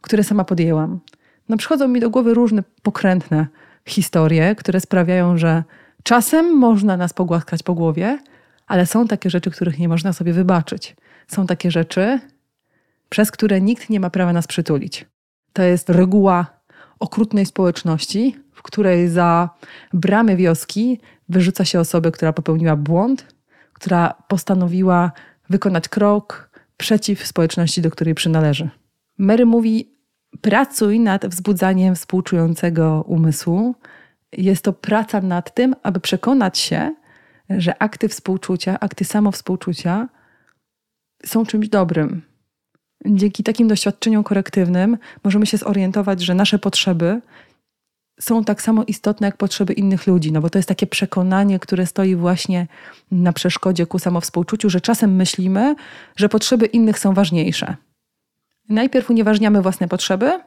które 0.00 0.24
sama 0.24 0.44
podjęłam. 0.44 1.00
No, 1.48 1.56
przychodzą 1.56 1.88
mi 1.88 2.00
do 2.00 2.10
głowy 2.10 2.34
różne 2.34 2.62
pokrętne 2.82 3.46
historie, 3.86 4.54
które 4.54 4.80
sprawiają, 4.80 5.36
że 5.38 5.64
Czasem 6.02 6.58
można 6.58 6.96
nas 6.96 7.12
pogłaskać 7.12 7.62
po 7.62 7.74
głowie, 7.74 8.18
ale 8.66 8.86
są 8.86 9.08
takie 9.08 9.30
rzeczy, 9.30 9.50
których 9.50 9.78
nie 9.78 9.88
można 9.88 10.12
sobie 10.12 10.32
wybaczyć. 10.32 10.96
Są 11.28 11.46
takie 11.46 11.70
rzeczy, 11.70 12.20
przez 13.08 13.30
które 13.30 13.60
nikt 13.60 13.90
nie 13.90 14.00
ma 14.00 14.10
prawa 14.10 14.32
nas 14.32 14.46
przytulić. 14.46 15.06
To 15.52 15.62
jest 15.62 15.88
reguła 15.88 16.46
okrutnej 16.98 17.46
społeczności, 17.46 18.36
w 18.52 18.62
której 18.62 19.08
za 19.08 19.50
bramy 19.92 20.36
wioski 20.36 21.00
wyrzuca 21.28 21.64
się 21.64 21.80
osobę, 21.80 22.10
która 22.10 22.32
popełniła 22.32 22.76
błąd, 22.76 23.34
która 23.72 24.14
postanowiła 24.28 25.12
wykonać 25.50 25.88
krok 25.88 26.50
przeciw 26.76 27.26
społeczności, 27.26 27.82
do 27.82 27.90
której 27.90 28.14
przynależy. 28.14 28.70
Mary 29.18 29.46
mówi: 29.46 29.96
pracuj 30.40 31.00
nad 31.00 31.26
wzbudzaniem 31.26 31.94
współczującego 31.94 33.04
umysłu, 33.06 33.74
jest 34.32 34.64
to 34.64 34.72
praca 34.72 35.20
nad 35.20 35.54
tym, 35.54 35.74
aby 35.82 36.00
przekonać 36.00 36.58
się, 36.58 36.94
że 37.50 37.82
akty 37.82 38.08
współczucia, 38.08 38.80
akty 38.80 39.04
samowspółczucia 39.04 40.08
są 41.26 41.46
czymś 41.46 41.68
dobrym. 41.68 42.22
Dzięki 43.06 43.42
takim 43.42 43.68
doświadczeniom 43.68 44.24
korektywnym 44.24 44.98
możemy 45.24 45.46
się 45.46 45.56
zorientować, 45.56 46.20
że 46.20 46.34
nasze 46.34 46.58
potrzeby 46.58 47.20
są 48.20 48.44
tak 48.44 48.62
samo 48.62 48.84
istotne 48.86 49.26
jak 49.26 49.36
potrzeby 49.36 49.72
innych 49.72 50.06
ludzi, 50.06 50.32
no 50.32 50.40
bo 50.40 50.50
to 50.50 50.58
jest 50.58 50.68
takie 50.68 50.86
przekonanie, 50.86 51.58
które 51.58 51.86
stoi 51.86 52.16
właśnie 52.16 52.66
na 53.10 53.32
przeszkodzie 53.32 53.86
ku 53.86 53.98
samowspółczuciu, 53.98 54.70
że 54.70 54.80
czasem 54.80 55.16
myślimy, 55.16 55.74
że 56.16 56.28
potrzeby 56.28 56.66
innych 56.66 56.98
są 56.98 57.14
ważniejsze. 57.14 57.76
Najpierw 58.68 59.10
unieważniamy 59.10 59.62
własne 59.62 59.88
potrzeby, 59.88 60.40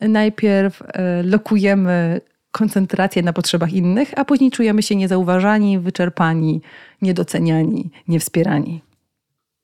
najpierw 0.00 0.82
e, 0.82 1.22
lokujemy 1.22 2.20
koncentrację 2.52 3.22
na 3.22 3.32
potrzebach 3.32 3.72
innych, 3.72 4.12
a 4.16 4.24
później 4.24 4.50
czujemy 4.50 4.82
się 4.82 4.96
niezauważani, 4.96 5.78
wyczerpani, 5.78 6.62
niedoceniani, 7.02 7.90
niewspierani. 8.08 8.82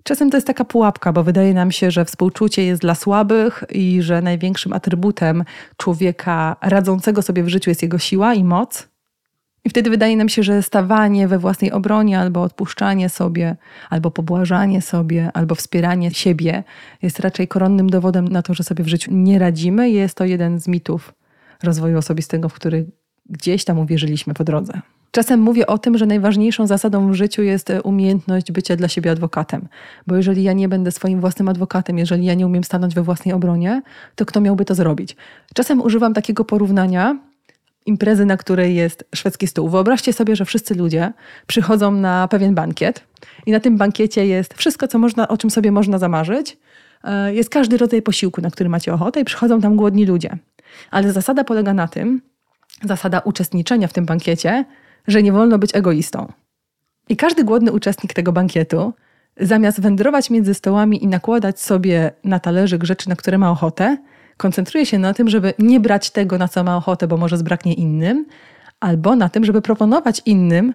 Czasem 0.03 0.31
to 0.31 0.37
jest 0.37 0.47
taka 0.47 0.65
pułapka, 0.65 1.13
bo 1.13 1.25
wydaje 1.25 1.55
nam 1.55 1.73
się, 1.73 1.91
że 1.91 2.05
współczucie 2.05 2.65
jest 2.65 2.83
dla 2.83 2.95
słabych 2.95 3.65
i 3.73 4.03
że 4.03 4.23
największym 4.23 4.73
atrybutem 4.73 5.45
człowieka 5.77 6.57
radzącego 6.63 7.23
sobie 7.23 7.43
w 7.43 7.49
życiu 7.49 7.71
jest 7.71 7.83
jego 7.83 7.99
siła 7.99 8.35
i 8.35 8.45
moc. 8.45 8.89
I 9.65 9.71
wtedy 9.71 9.91
wydaje 9.91 10.17
nam 10.17 10.29
się, 10.29 10.43
że 10.43 10.63
stawanie 10.63 11.29
we 11.29 11.39
własnej 11.39 11.73
obronie, 11.73 12.19
albo 12.19 12.43
odpuszczanie 12.43 13.09
sobie, 13.09 13.57
albo 13.91 14.11
pobłażanie 14.11 14.83
sobie, 14.83 15.31
albo 15.35 15.55
wspieranie 15.55 16.11
siebie 16.11 16.65
jest 17.03 17.21
raczej 17.21 17.49
koronnym 17.49 17.91
dowodem 17.91 18.29
na 18.29 18.43
to, 18.43 18.55
że 18.55 18.65
sobie 18.65 18.85
w 18.85 18.89
życiu 18.89 19.11
nie 19.15 19.39
radzimy. 19.39 19.91
Jest 19.91 20.17
to 20.17 20.25
jeden 20.25 20.61
z 20.61 20.69
mitów 20.69 21.15
rozwoju 21.67 21.99
osobistego, 21.99 22.49
w 22.49 22.55
który 22.55 22.87
gdzieś 23.29 23.65
tam 23.65 23.79
uwierzyliśmy 23.79 24.35
po 24.35 24.45
drodze. 24.45 24.81
Czasem 25.11 25.41
mówię 25.41 25.67
o 25.67 25.79
tym, 25.79 25.99
że 25.99 26.07
najważniejszą 26.07 26.67
zasadą 26.67 27.11
w 27.11 27.15
życiu 27.15 27.43
jest 27.43 27.71
e, 27.71 27.83
umiejętność 27.83 28.53
bycia 28.53 28.77
dla 28.77 28.89
siebie 28.89 29.11
adwokatem. 29.11 29.69
Bo 30.07 30.17
jeżeli 30.17 30.43
ja 30.43 30.53
nie 30.53 30.69
będę 30.69 30.93
swoim 30.93 31.21
własnym 31.21 31.49
adwokatem, 31.49 31.99
jeżeli 31.99 32.25
ja 32.25 32.35
nie 32.35 32.47
umiem 32.47 32.65
stanąć 32.65 32.95
we 32.95 33.03
własnej 33.03 33.35
obronie, 33.35 33.83
to 34.15 34.27
kto 34.27 34.41
miałby 34.41 34.65
to 34.65 34.75
zrobić? 34.75 35.17
Czasem 35.55 35.81
używam 35.81 36.15
takiego 36.15 36.45
porównania 36.45 37.19
imprezy, 37.87 38.27
na 38.27 38.37
której 38.37 38.75
jest 38.75 39.05
szwedzki 39.15 39.47
stół. 39.47 39.69
Wyobraźcie 39.69 40.13
sobie, 40.13 40.37
że 40.37 40.45
wszyscy 40.45 40.75
ludzie 40.75 41.13
przychodzą 41.47 41.91
na 41.91 42.29
pewien 42.29 42.55
bankiet 42.55 43.05
I 43.47 43.53
na 43.53 43.61
tym 43.61 43.77
bankiecie 43.77 44.27
jest 44.27 44.55
wszystko, 44.55 44.89
co 44.89 44.99
można, 44.99 45.29
o 45.29 45.37
czym 45.37 45.51
sobie 45.51 45.73
można 45.73 45.99
zamarzyć. 45.99 46.59
E, 47.05 47.35
jest 47.35 47.51
każdy 47.51 47.77
rodzaj 47.77 48.03
posiłku, 48.03 48.41
na 48.41 48.51
który 48.51 48.69
macie 48.69 48.95
ochotę, 48.95 49.21
i 49.21 49.25
przychodzą 49.25 49.61
tam 49.61 49.77
głodni 49.77 50.07
ludzie. 50.07 50.39
Ale 50.91 51.13
zasada 51.13 51.45
polega 51.45 51.75
na 51.75 51.89
tym, 51.89 52.23
zasada 52.83 53.21
uczestniczenia 53.21 53.89
w 53.89 53.93
tym 53.93 54.07
bankiecie, 54.07 54.65
że 55.07 55.23
nie 55.23 55.33
wolno 55.33 55.59
być 55.59 55.75
egoistą. 55.75 56.33
I 57.09 57.17
każdy 57.17 57.45
głodny 57.45 57.73
uczestnik 57.73 58.15
tego 58.15 58.33
bankietu, 58.33 58.93
zamiast 59.41 59.81
wędrować 59.81 60.31
między 60.31 60.55
stołami 60.55 61.05
i 61.05 61.07
nakładać 61.07 61.61
sobie 61.61 62.11
na 62.25 62.41
talerzyk 62.41 62.85
rzeczy, 62.85 63.09
na 63.09 63.17
które 63.17 63.39
ma 63.39 63.51
ochotę, 63.51 63.97
koncentruje 64.37 64.87
się 64.87 64.99
na 64.99 65.15
tym, 65.15 65.29
żeby 65.29 65.55
nie 65.59 65.81
brać 65.81 66.11
tego, 66.11 66.39
na 66.39 66.49
co 66.49 66.65
ma 66.65 66.77
ochotę, 66.77 67.07
bo 67.07 67.17
może 67.17 67.39
zbraknie 67.39 67.75
innym, 67.75 68.27
albo 68.81 69.17
na 69.17 69.29
tym, 69.29 69.45
żeby 69.45 69.63
proponować 69.63 70.23
innym, 70.27 70.75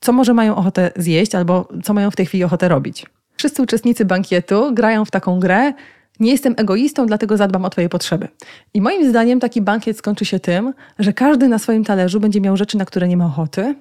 co 0.00 0.12
może 0.12 0.34
mają 0.34 0.56
ochotę 0.56 0.90
zjeść, 0.96 1.34
albo 1.34 1.68
co 1.84 1.94
mają 1.94 2.10
w 2.10 2.16
tej 2.16 2.26
chwili 2.26 2.44
ochotę 2.44 2.68
robić. 2.68 3.06
Wszyscy 3.36 3.62
uczestnicy 3.62 4.04
bankietu 4.04 4.74
grają 4.74 5.04
w 5.04 5.10
taką 5.10 5.40
grę. 5.40 5.72
Nie 6.20 6.30
jestem 6.30 6.54
egoistą, 6.56 7.06
dlatego 7.06 7.36
zadbam 7.36 7.64
o 7.64 7.70
Twoje 7.70 7.88
potrzeby. 7.88 8.28
I 8.74 8.80
moim 8.80 9.10
zdaniem 9.10 9.40
taki 9.40 9.62
bankiet 9.62 9.98
skończy 9.98 10.24
się 10.24 10.40
tym, 10.40 10.74
że 10.98 11.12
każdy 11.12 11.48
na 11.48 11.58
swoim 11.58 11.84
talerzu 11.84 12.20
będzie 12.20 12.40
miał 12.40 12.56
rzeczy, 12.56 12.78
na 12.78 12.84
które 12.84 13.08
nie 13.08 13.16
ma 13.16 13.26
ochoty, 13.26 13.74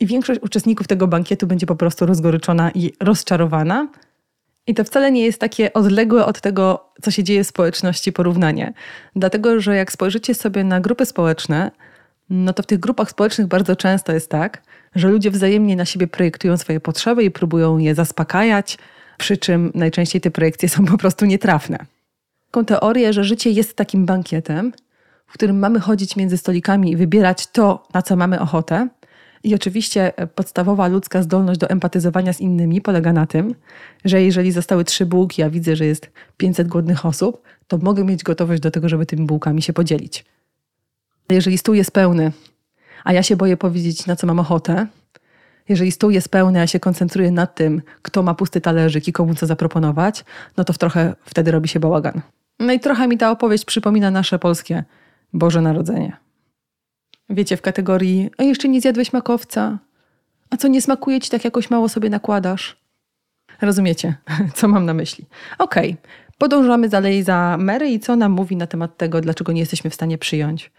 i 0.00 0.06
większość 0.06 0.40
uczestników 0.42 0.86
tego 0.86 1.06
bankietu 1.06 1.46
będzie 1.46 1.66
po 1.66 1.76
prostu 1.76 2.06
rozgoryczona 2.06 2.70
i 2.70 2.92
rozczarowana. 3.00 3.88
I 4.66 4.74
to 4.74 4.84
wcale 4.84 5.12
nie 5.12 5.24
jest 5.24 5.40
takie 5.40 5.72
odległe 5.72 6.26
od 6.26 6.40
tego, 6.40 6.92
co 7.02 7.10
się 7.10 7.24
dzieje 7.24 7.44
w 7.44 7.46
społeczności 7.46 8.12
porównanie. 8.12 8.72
Dlatego, 9.16 9.60
że 9.60 9.76
jak 9.76 9.92
spojrzycie 9.92 10.34
sobie 10.34 10.64
na 10.64 10.80
grupy 10.80 11.06
społeczne, 11.06 11.70
no 12.30 12.52
to 12.52 12.62
w 12.62 12.66
tych 12.66 12.80
grupach 12.80 13.10
społecznych 13.10 13.46
bardzo 13.46 13.76
często 13.76 14.12
jest 14.12 14.30
tak, 14.30 14.62
że 14.94 15.08
ludzie 15.08 15.30
wzajemnie 15.30 15.76
na 15.76 15.84
siebie 15.84 16.06
projektują 16.06 16.56
swoje 16.56 16.80
potrzeby 16.80 17.24
i 17.24 17.30
próbują 17.30 17.78
je 17.78 17.94
zaspokajać, 17.94 18.78
przy 19.18 19.36
czym 19.36 19.72
najczęściej 19.74 20.20
te 20.20 20.30
projekcje 20.30 20.68
są 20.68 20.84
po 20.84 20.98
prostu 20.98 21.24
nietrafne. 21.24 21.78
Taką 22.50 22.64
teorię, 22.64 23.12
że 23.12 23.24
życie 23.24 23.50
jest 23.50 23.76
takim 23.76 24.06
bankietem, 24.06 24.72
w 25.26 25.32
którym 25.32 25.58
mamy 25.58 25.80
chodzić 25.80 26.16
między 26.16 26.36
stolikami 26.36 26.92
i 26.92 26.96
wybierać 26.96 27.46
to, 27.46 27.86
na 27.94 28.02
co 28.02 28.16
mamy 28.16 28.40
ochotę. 28.40 28.88
I 29.44 29.54
oczywiście 29.54 30.12
podstawowa 30.34 30.88
ludzka 30.88 31.22
zdolność 31.22 31.60
do 31.60 31.70
empatyzowania 31.70 32.32
z 32.32 32.40
innymi 32.40 32.80
polega 32.80 33.12
na 33.12 33.26
tym, 33.26 33.54
że 34.04 34.22
jeżeli 34.22 34.52
zostały 34.52 34.84
trzy 34.84 35.06
bułki, 35.06 35.42
a 35.42 35.50
widzę, 35.50 35.76
że 35.76 35.86
jest 35.86 36.10
500 36.36 36.68
głodnych 36.68 37.06
osób, 37.06 37.42
to 37.68 37.78
mogę 37.78 38.04
mieć 38.04 38.22
gotowość 38.22 38.62
do 38.62 38.70
tego, 38.70 38.88
żeby 38.88 39.06
tymi 39.06 39.26
bułkami 39.26 39.62
się 39.62 39.72
podzielić. 39.72 40.24
Jeżeli 41.30 41.58
stół 41.58 41.74
jest 41.74 41.90
pełny, 41.90 42.32
a 43.04 43.12
ja 43.12 43.22
się 43.22 43.36
boję 43.36 43.56
powiedzieć, 43.56 44.06
na 44.06 44.16
co 44.16 44.26
mam 44.26 44.38
ochotę, 44.38 44.86
jeżeli 45.68 45.92
stół 45.92 46.10
jest 46.10 46.28
pełny, 46.28 46.60
a 46.60 46.66
się 46.66 46.80
koncentruję 46.80 47.30
na 47.30 47.46
tym, 47.46 47.82
kto 48.02 48.22
ma 48.22 48.34
pusty 48.34 48.60
talerzyk 48.60 49.08
i 49.08 49.12
komu 49.12 49.34
co 49.34 49.46
zaproponować, 49.46 50.24
no 50.56 50.64
to 50.64 50.72
w 50.72 50.78
trochę 50.78 51.14
wtedy 51.24 51.50
robi 51.50 51.68
się 51.68 51.80
bałagan. 51.80 52.20
No 52.58 52.72
i 52.72 52.80
trochę 52.80 53.08
mi 53.08 53.18
ta 53.18 53.30
opowieść 53.30 53.64
przypomina 53.64 54.10
nasze 54.10 54.38
polskie 54.38 54.84
Boże 55.32 55.60
Narodzenie. 55.60 56.16
Wiecie, 57.30 57.56
w 57.56 57.62
kategorii, 57.62 58.30
a 58.38 58.42
jeszcze 58.42 58.68
nie 58.68 58.80
zjadłeś 58.80 59.12
makowca, 59.12 59.78
a 60.50 60.56
co 60.56 60.68
nie 60.68 60.82
smakuje 60.82 61.20
ci 61.20 61.30
tak 61.30 61.44
jakoś 61.44 61.70
mało 61.70 61.88
sobie 61.88 62.10
nakładasz? 62.10 62.76
Rozumiecie, 63.60 64.14
co 64.56 64.68
mam 64.68 64.84
na 64.84 64.94
myśli? 64.94 65.26
Okej, 65.58 65.90
okay. 65.90 66.10
podążamy 66.38 66.88
dalej 66.88 67.22
za 67.22 67.56
Mary 67.60 67.88
i 67.88 68.00
co 68.00 68.16
nam 68.16 68.32
mówi 68.32 68.56
na 68.56 68.66
temat 68.66 68.96
tego, 68.96 69.20
dlaczego 69.20 69.52
nie 69.52 69.60
jesteśmy 69.60 69.90
w 69.90 69.94
stanie 69.94 70.18
przyjąć 70.18 70.70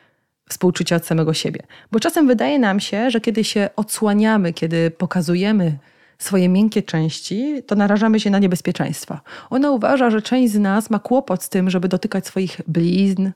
współczucia 0.49 0.95
od 0.95 1.05
samego 1.05 1.33
siebie. 1.33 1.59
Bo 1.91 1.99
czasem 1.99 2.27
wydaje 2.27 2.59
nam 2.59 2.79
się, 2.79 3.11
że 3.11 3.21
kiedy 3.21 3.43
się 3.43 3.69
odsłaniamy, 3.75 4.53
kiedy 4.53 4.91
pokazujemy 4.91 5.77
swoje 6.17 6.49
miękkie 6.49 6.83
części, 6.83 7.63
to 7.67 7.75
narażamy 7.75 8.19
się 8.19 8.29
na 8.29 8.39
niebezpieczeństwa. 8.39 9.21
Ona 9.49 9.71
uważa, 9.71 10.09
że 10.09 10.21
część 10.21 10.53
z 10.53 10.59
nas 10.59 10.89
ma 10.89 10.99
kłopot 10.99 11.43
z 11.43 11.49
tym, 11.49 11.69
żeby 11.69 11.87
dotykać 11.87 12.27
swoich 12.27 12.61
blizn, 12.67 13.29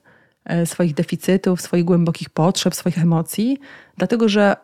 e, 0.44 0.66
swoich 0.66 0.94
deficytów, 0.94 1.60
swoich 1.60 1.84
głębokich 1.84 2.30
potrzeb, 2.30 2.74
swoich 2.74 2.98
emocji, 2.98 3.58
dlatego 3.96 4.28
że 4.28 4.56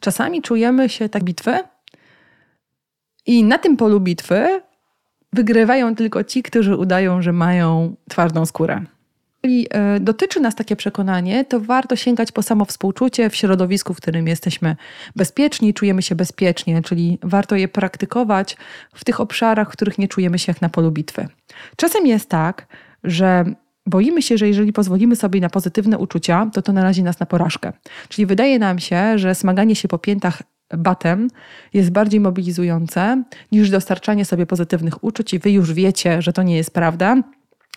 czasami 0.00 0.42
czujemy 0.42 0.88
się 0.88 1.08
tak 1.08 1.24
bitwy 1.24 1.58
i 3.26 3.44
na 3.44 3.58
tym 3.58 3.76
polu 3.76 4.00
bitwy 4.00 4.60
wygrywają 5.32 5.94
tylko 5.94 6.24
ci, 6.24 6.42
którzy 6.42 6.76
udają, 6.76 7.22
że 7.22 7.32
mają 7.32 7.96
twardą 8.08 8.46
skórę. 8.46 8.84
Jeżeli 9.44 9.66
e, 9.70 10.00
dotyczy 10.00 10.40
nas 10.40 10.54
takie 10.54 10.76
przekonanie, 10.76 11.44
to 11.44 11.60
warto 11.60 11.96
sięgać 11.96 12.32
po 12.32 12.42
samo 12.42 12.64
współczucie 12.64 13.30
w 13.30 13.36
środowisku, 13.36 13.94
w 13.94 13.96
którym 13.96 14.28
jesteśmy 14.28 14.76
bezpieczni, 15.16 15.74
czujemy 15.74 16.02
się 16.02 16.14
bezpiecznie, 16.14 16.82
czyli 16.82 17.18
warto 17.22 17.56
je 17.56 17.68
praktykować 17.68 18.56
w 18.94 19.04
tych 19.04 19.20
obszarach, 19.20 19.68
w 19.68 19.72
których 19.72 19.98
nie 19.98 20.08
czujemy 20.08 20.38
się 20.38 20.50
jak 20.52 20.62
na 20.62 20.68
polu 20.68 20.90
bitwy. 20.90 21.28
Czasem 21.76 22.06
jest 22.06 22.28
tak, 22.28 22.66
że 23.04 23.44
boimy 23.86 24.22
się, 24.22 24.38
że 24.38 24.48
jeżeli 24.48 24.72
pozwolimy 24.72 25.16
sobie 25.16 25.40
na 25.40 25.48
pozytywne 25.48 25.98
uczucia, 25.98 26.50
to 26.52 26.62
to 26.62 26.72
narazi 26.72 27.02
nas 27.02 27.20
na 27.20 27.26
porażkę. 27.26 27.72
Czyli 28.08 28.26
wydaje 28.26 28.58
nam 28.58 28.78
się, 28.78 29.18
że 29.18 29.34
smaganie 29.34 29.76
się 29.76 29.88
po 29.88 29.98
piętach 29.98 30.42
batem 30.76 31.28
jest 31.74 31.90
bardziej 31.90 32.20
mobilizujące 32.20 33.22
niż 33.52 33.70
dostarczanie 33.70 34.24
sobie 34.24 34.46
pozytywnych 34.46 35.04
uczuć 35.04 35.34
i 35.34 35.38
wy 35.38 35.50
już 35.50 35.72
wiecie, 35.72 36.22
że 36.22 36.32
to 36.32 36.42
nie 36.42 36.56
jest 36.56 36.74
prawda 36.74 37.16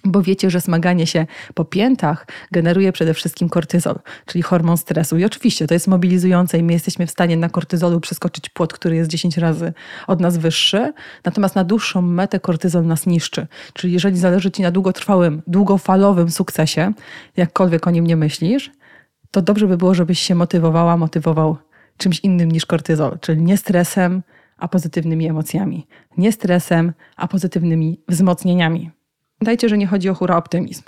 bo 0.03 0.21
wiecie, 0.21 0.49
że 0.49 0.62
smaganie 0.62 1.08
się 1.08 1.25
po 1.53 1.65
piętach 1.65 2.27
generuje 2.51 2.91
przede 2.91 3.13
wszystkim 3.13 3.49
kortyzol, 3.49 3.99
czyli 4.25 4.41
hormon 4.41 4.77
stresu. 4.77 5.17
I 5.17 5.25
oczywiście 5.25 5.67
to 5.67 5.73
jest 5.73 5.88
mobilizujące 5.88 6.58
i 6.58 6.63
my 6.63 6.73
jesteśmy 6.73 7.08
w 7.08 7.12
stanie 7.12 7.38
na 7.38 7.49
kortyzolu 7.49 7.99
przeskoczyć 7.99 8.49
płot, 8.49 8.73
który 8.73 8.95
jest 8.95 9.10
10 9.10 9.38
razy 9.38 9.73
od 10.08 10.19
nas 10.19 10.38
wyższy. 10.38 10.93
Natomiast 11.23 11.55
na 11.55 11.63
dłuższą 11.63 12.01
metę 12.01 12.39
kortyzol 12.39 12.86
nas 12.86 13.05
niszczy. 13.05 13.47
Czyli 13.73 13.93
jeżeli 13.93 14.17
zależy 14.17 14.51
Ci 14.51 14.62
na 14.62 14.71
długotrwałym, 14.71 15.41
długofalowym 15.47 16.31
sukcesie, 16.31 16.93
jakkolwiek 17.38 17.88
o 17.88 17.91
nim 17.91 18.08
nie 18.08 18.15
myślisz, 18.15 18.71
to 19.31 19.41
dobrze 19.41 19.67
by 19.67 19.77
było, 19.77 19.93
żebyś 19.93 20.19
się 20.19 20.36
motywowała, 20.36 20.97
motywował 20.97 21.58
czymś 21.97 22.19
innym 22.19 22.51
niż 22.51 22.65
kortyzol, 22.65 23.19
czyli 23.21 23.41
nie 23.41 23.58
stresem, 23.58 24.23
a 24.58 24.67
pozytywnymi 24.67 25.27
emocjami. 25.27 25.88
Nie 26.17 26.31
stresem, 26.31 26.93
a 27.15 27.27
pozytywnymi 27.27 28.01
wzmocnieniami. 28.08 28.91
Dajcie, 29.45 29.69
że 29.69 29.77
nie 29.77 29.88
chodzi 29.88 30.10
o 30.10 30.13
hura 30.13 30.38
optymizm. 30.38 30.81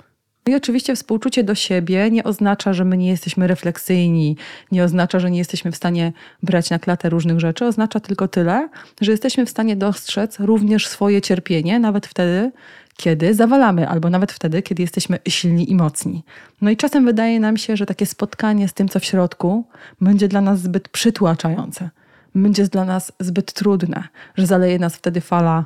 No 0.46 0.52
I 0.52 0.56
oczywiście 0.56 0.96
współczucie 0.96 1.44
do 1.44 1.54
siebie 1.54 2.10
nie 2.10 2.24
oznacza, 2.24 2.72
że 2.72 2.84
my 2.84 2.96
nie 2.96 3.08
jesteśmy 3.08 3.46
refleksyjni, 3.46 4.36
nie 4.72 4.84
oznacza, 4.84 5.20
że 5.20 5.30
nie 5.30 5.38
jesteśmy 5.38 5.72
w 5.72 5.76
stanie 5.76 6.12
brać 6.42 6.70
na 6.70 6.78
klatę 6.78 7.10
różnych 7.10 7.40
rzeczy. 7.40 7.66
Oznacza 7.66 8.00
tylko 8.00 8.28
tyle, 8.28 8.68
że 9.00 9.10
jesteśmy 9.10 9.46
w 9.46 9.50
stanie 9.50 9.76
dostrzec 9.76 10.40
również 10.40 10.86
swoje 10.86 11.20
cierpienie, 11.20 11.78
nawet 11.78 12.06
wtedy, 12.06 12.52
kiedy 12.96 13.34
zawalamy, 13.34 13.88
albo 13.88 14.10
nawet 14.10 14.32
wtedy, 14.32 14.62
kiedy 14.62 14.82
jesteśmy 14.82 15.18
silni 15.28 15.70
i 15.70 15.74
mocni. 15.74 16.24
No 16.60 16.70
i 16.70 16.76
czasem 16.76 17.04
wydaje 17.04 17.40
nam 17.40 17.56
się, 17.56 17.76
że 17.76 17.86
takie 17.86 18.06
spotkanie 18.06 18.68
z 18.68 18.74
tym, 18.74 18.88
co 18.88 19.00
w 19.00 19.04
środku, 19.04 19.64
będzie 20.00 20.28
dla 20.28 20.40
nas 20.40 20.60
zbyt 20.60 20.88
przytłaczające, 20.88 21.90
będzie 22.34 22.64
dla 22.64 22.84
nas 22.84 23.12
zbyt 23.20 23.52
trudne, 23.52 24.08
że 24.36 24.46
zaleje 24.46 24.78
nas 24.78 24.96
wtedy 24.96 25.20
fala 25.20 25.64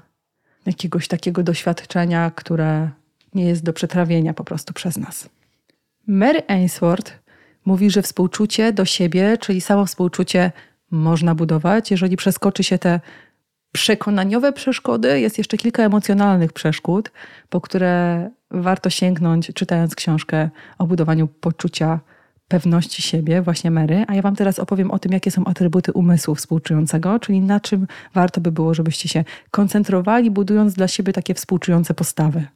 jakiegoś 0.66 1.09
takiego 1.09 1.42
doświadczenia, 1.42 2.31
które 2.31 2.90
nie 3.35 3.44
jest 3.44 3.62
do 3.64 3.72
przetrawienia 3.72 4.35
po 4.35 4.44
prostu 4.44 4.72
przez 4.72 4.96
nas. 4.96 5.29
Mary 6.07 6.42
Ainsworth 6.48 7.18
mówi, 7.64 7.90
że 7.90 8.03
współczucie 8.03 8.72
do 8.72 8.85
siebie, 8.85 9.38
czyli 9.38 9.61
samo 9.61 9.87
współczucie 9.87 10.53
można 10.90 11.35
budować, 11.35 11.90
jeżeli 11.90 12.16
przeskoczy 12.16 12.64
się 12.64 12.79
te 12.79 13.01
przekonaniowe 13.72 14.53
przeszkody, 14.53 15.20
jest 15.20 15.38
jeszcze 15.38 15.57
kilka 15.57 15.83
emocjonalnych 15.83 16.53
przeszkód, 16.53 17.12
po 17.48 17.61
które 17.61 18.31
warto 18.51 18.90
sięgnąć, 18.90 19.51
czytając 19.55 19.94
książkę 19.94 20.51
o 20.79 20.87
budowaniu 20.87 21.29
poczucia 21.29 22.01
pewności 22.52 23.02
siebie, 23.02 23.42
właśnie 23.42 23.70
Mary, 23.70 24.04
a 24.08 24.14
ja 24.14 24.22
Wam 24.22 24.36
teraz 24.36 24.58
opowiem 24.58 24.90
o 24.90 24.98
tym, 24.98 25.12
jakie 25.12 25.30
są 25.30 25.44
atrybuty 25.44 25.92
umysłu 25.92 26.34
współczującego, 26.34 27.18
czyli 27.18 27.40
na 27.40 27.60
czym 27.60 27.86
warto 28.14 28.40
by 28.40 28.52
było, 28.52 28.74
żebyście 28.74 29.08
się 29.08 29.24
koncentrowali, 29.50 30.30
budując 30.30 30.74
dla 30.74 30.88
siebie 30.88 31.12
takie 31.12 31.34
współczujące 31.34 31.94
postawy. 31.94 32.46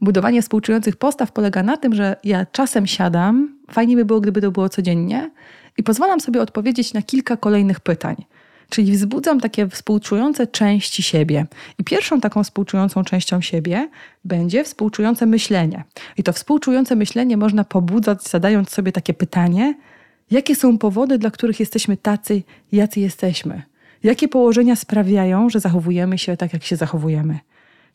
Budowanie 0.00 0.42
współczujących 0.42 0.96
postaw 0.96 1.32
polega 1.32 1.62
na 1.62 1.76
tym, 1.76 1.94
że 1.94 2.16
ja 2.24 2.46
czasem 2.46 2.86
siadam, 2.86 3.58
fajnie 3.70 3.96
by 3.96 4.04
było, 4.04 4.20
gdyby 4.20 4.40
to 4.40 4.50
było 4.50 4.68
codziennie, 4.68 5.30
i 5.78 5.82
pozwalam 5.82 6.20
sobie 6.20 6.42
odpowiedzieć 6.42 6.94
na 6.94 7.02
kilka 7.02 7.36
kolejnych 7.36 7.80
pytań– 7.80 8.16
Czyli 8.70 8.92
wzbudzam 8.92 9.40
takie 9.40 9.68
współczujące 9.68 10.46
części 10.46 11.02
siebie. 11.02 11.46
I 11.78 11.84
pierwszą 11.84 12.20
taką 12.20 12.44
współczującą 12.44 13.04
częścią 13.04 13.40
siebie 13.40 13.88
będzie 14.24 14.64
współczujące 14.64 15.26
myślenie. 15.26 15.84
I 16.16 16.22
to 16.22 16.32
współczujące 16.32 16.96
myślenie 16.96 17.36
można 17.36 17.64
pobudzać, 17.64 18.28
zadając 18.28 18.70
sobie 18.70 18.92
takie 18.92 19.14
pytanie: 19.14 19.74
jakie 20.30 20.56
są 20.56 20.78
powody, 20.78 21.18
dla 21.18 21.30
których 21.30 21.60
jesteśmy 21.60 21.96
tacy, 21.96 22.42
jacy 22.72 23.00
jesteśmy? 23.00 23.62
Jakie 24.02 24.28
położenia 24.28 24.76
sprawiają, 24.76 25.50
że 25.50 25.60
zachowujemy 25.60 26.18
się 26.18 26.36
tak, 26.36 26.52
jak 26.52 26.64
się 26.64 26.76
zachowujemy? 26.76 27.38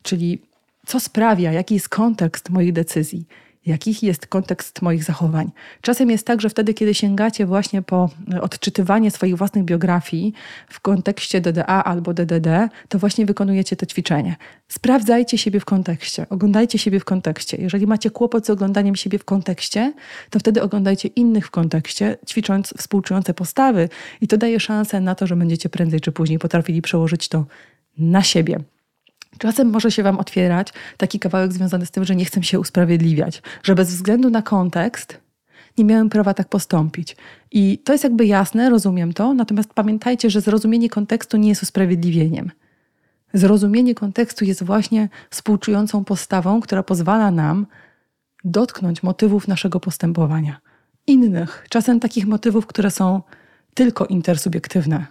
Czyli 0.02 0.42
co 0.86 1.00
sprawia, 1.00 1.52
jaki 1.52 1.74
jest 1.74 1.88
kontekst 1.88 2.50
moich 2.50 2.72
decyzji? 2.72 3.26
Jaki 3.66 4.06
jest 4.06 4.26
kontekst 4.26 4.82
moich 4.82 5.04
zachowań? 5.04 5.50
Czasem 5.80 6.10
jest 6.10 6.26
tak, 6.26 6.40
że 6.40 6.48
wtedy, 6.48 6.74
kiedy 6.74 6.94
sięgacie 6.94 7.46
właśnie 7.46 7.82
po 7.82 8.10
odczytywanie 8.40 9.10
swoich 9.10 9.36
własnych 9.36 9.64
biografii 9.64 10.32
w 10.68 10.80
kontekście 10.80 11.40
DDA 11.40 11.84
albo 11.84 12.14
DDD, 12.14 12.68
to 12.88 12.98
właśnie 12.98 13.26
wykonujecie 13.26 13.76
to 13.76 13.86
ćwiczenie. 13.86 14.36
Sprawdzajcie 14.68 15.38
siebie 15.38 15.60
w 15.60 15.64
kontekście, 15.64 16.26
oglądajcie 16.30 16.78
siebie 16.78 17.00
w 17.00 17.04
kontekście. 17.04 17.56
Jeżeli 17.56 17.86
macie 17.86 18.10
kłopot 18.10 18.46
z 18.46 18.50
oglądaniem 18.50 18.96
siebie 18.96 19.18
w 19.18 19.24
kontekście, 19.24 19.92
to 20.30 20.38
wtedy 20.38 20.62
oglądajcie 20.62 21.08
innych 21.08 21.46
w 21.46 21.50
kontekście, 21.50 22.16
ćwicząc 22.26 22.74
współczujące 22.78 23.34
postawy, 23.34 23.88
i 24.20 24.28
to 24.28 24.36
daje 24.36 24.60
szansę 24.60 25.00
na 25.00 25.14
to, 25.14 25.26
że 25.26 25.36
będziecie 25.36 25.68
prędzej 25.68 26.00
czy 26.00 26.12
później 26.12 26.38
potrafili 26.38 26.82
przełożyć 26.82 27.28
to 27.28 27.44
na 27.98 28.22
siebie. 28.22 28.60
Czasem 29.38 29.70
może 29.70 29.90
się 29.90 30.02
Wam 30.02 30.18
otwierać 30.18 30.72
taki 30.96 31.18
kawałek 31.18 31.52
związany 31.52 31.86
z 31.86 31.90
tym, 31.90 32.04
że 32.04 32.16
nie 32.16 32.24
chcę 32.24 32.42
się 32.42 32.60
usprawiedliwiać, 32.60 33.42
że 33.62 33.74
bez 33.74 33.88
względu 33.88 34.30
na 34.30 34.42
kontekst 34.42 35.20
nie 35.78 35.84
miałem 35.84 36.10
prawa 36.10 36.34
tak 36.34 36.48
postąpić. 36.48 37.16
I 37.52 37.78
to 37.78 37.92
jest 37.92 38.04
jakby 38.04 38.26
jasne, 38.26 38.70
rozumiem 38.70 39.12
to, 39.12 39.34
natomiast 39.34 39.74
pamiętajcie, 39.74 40.30
że 40.30 40.40
zrozumienie 40.40 40.88
kontekstu 40.88 41.36
nie 41.36 41.48
jest 41.48 41.62
usprawiedliwieniem. 41.62 42.50
Zrozumienie 43.34 43.94
kontekstu 43.94 44.44
jest 44.44 44.64
właśnie 44.64 45.08
współczującą 45.30 46.04
postawą, 46.04 46.60
która 46.60 46.82
pozwala 46.82 47.30
nam 47.30 47.66
dotknąć 48.44 49.02
motywów 49.02 49.48
naszego 49.48 49.80
postępowania. 49.80 50.60
Innych, 51.06 51.66
czasem 51.70 52.00
takich 52.00 52.26
motywów, 52.26 52.66
które 52.66 52.90
są 52.90 53.22
tylko 53.74 54.06
intersubiektywne. 54.06 55.06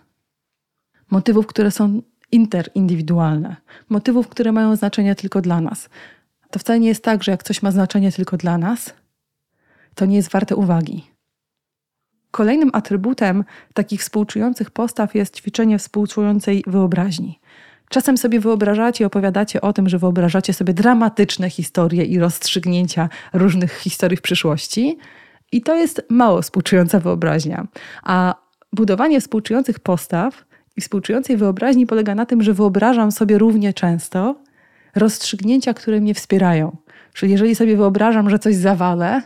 Motywów, 1.12 1.48
które 1.48 1.72
są 1.72 2.02
interindywidualne, 2.32 3.56
motywów, 3.90 4.28
które 4.28 4.52
mają 4.52 4.76
znaczenie 4.76 5.16
tylko 5.16 5.42
dla 5.42 5.62
nas. 5.62 5.90
To 6.52 6.60
wcale 6.60 6.80
nie 6.80 6.88
jest 6.88 7.04
tak, 7.04 7.24
że 7.24 7.32
jak 7.32 7.44
coś 7.44 7.62
ma 7.62 7.72
znaczenie 7.72 8.12
tylko 8.12 8.38
dla 8.38 8.58
nas, 8.58 8.94
to 9.96 10.06
nie 10.06 10.16
jest 10.16 10.32
warte 10.32 10.56
uwagi. 10.56 11.04
Kolejnym 12.32 12.70
atrybutem 12.74 13.44
takich 13.74 14.02
współczujących 14.02 14.72
postaw 14.72 15.16
jest 15.16 15.36
ćwiczenie 15.36 15.80
współczującej 15.80 16.64
wyobraźni. 16.68 17.40
Czasem 17.90 18.18
sobie 18.18 18.40
wyobrażacie 18.40 19.04
i 19.04 19.08
opowiadacie 19.08 19.62
o 19.62 19.74
tym, 19.74 19.90
że 19.90 19.98
wyobrażacie 20.00 20.54
sobie 20.54 20.74
dramatyczne 20.74 21.50
historie 21.50 22.04
i 22.04 22.20
rozstrzygnięcia 22.20 23.10
różnych 23.34 23.78
historii 23.78 24.18
w 24.18 24.22
przyszłości, 24.22 24.98
i 25.52 25.62
to 25.62 25.76
jest 25.76 26.02
mało 26.10 26.42
współczująca 26.42 27.00
wyobraźnia. 27.00 27.68
A 28.04 28.36
budowanie 28.74 29.22
współczujących 29.22 29.80
postaw 29.80 30.46
i 30.78 30.82
współczującej 30.82 31.38
wyobraźni 31.38 31.86
polega 31.86 32.16
na 32.16 32.26
tym, 32.26 32.42
że 32.42 32.54
wyobrażam 32.54 33.12
sobie 33.12 33.38
równie 33.38 33.74
często 33.74 34.36
rozstrzygnięcia, 34.96 35.74
które 35.74 36.02
mnie 36.02 36.14
wspierają. 36.14 36.78
Czyli 37.14 37.32
jeżeli 37.32 37.56
sobie 37.56 37.78
wyobrażam, 37.78 38.30
że 38.30 38.40
coś 38.40 38.56
zawalę, 38.56 39.22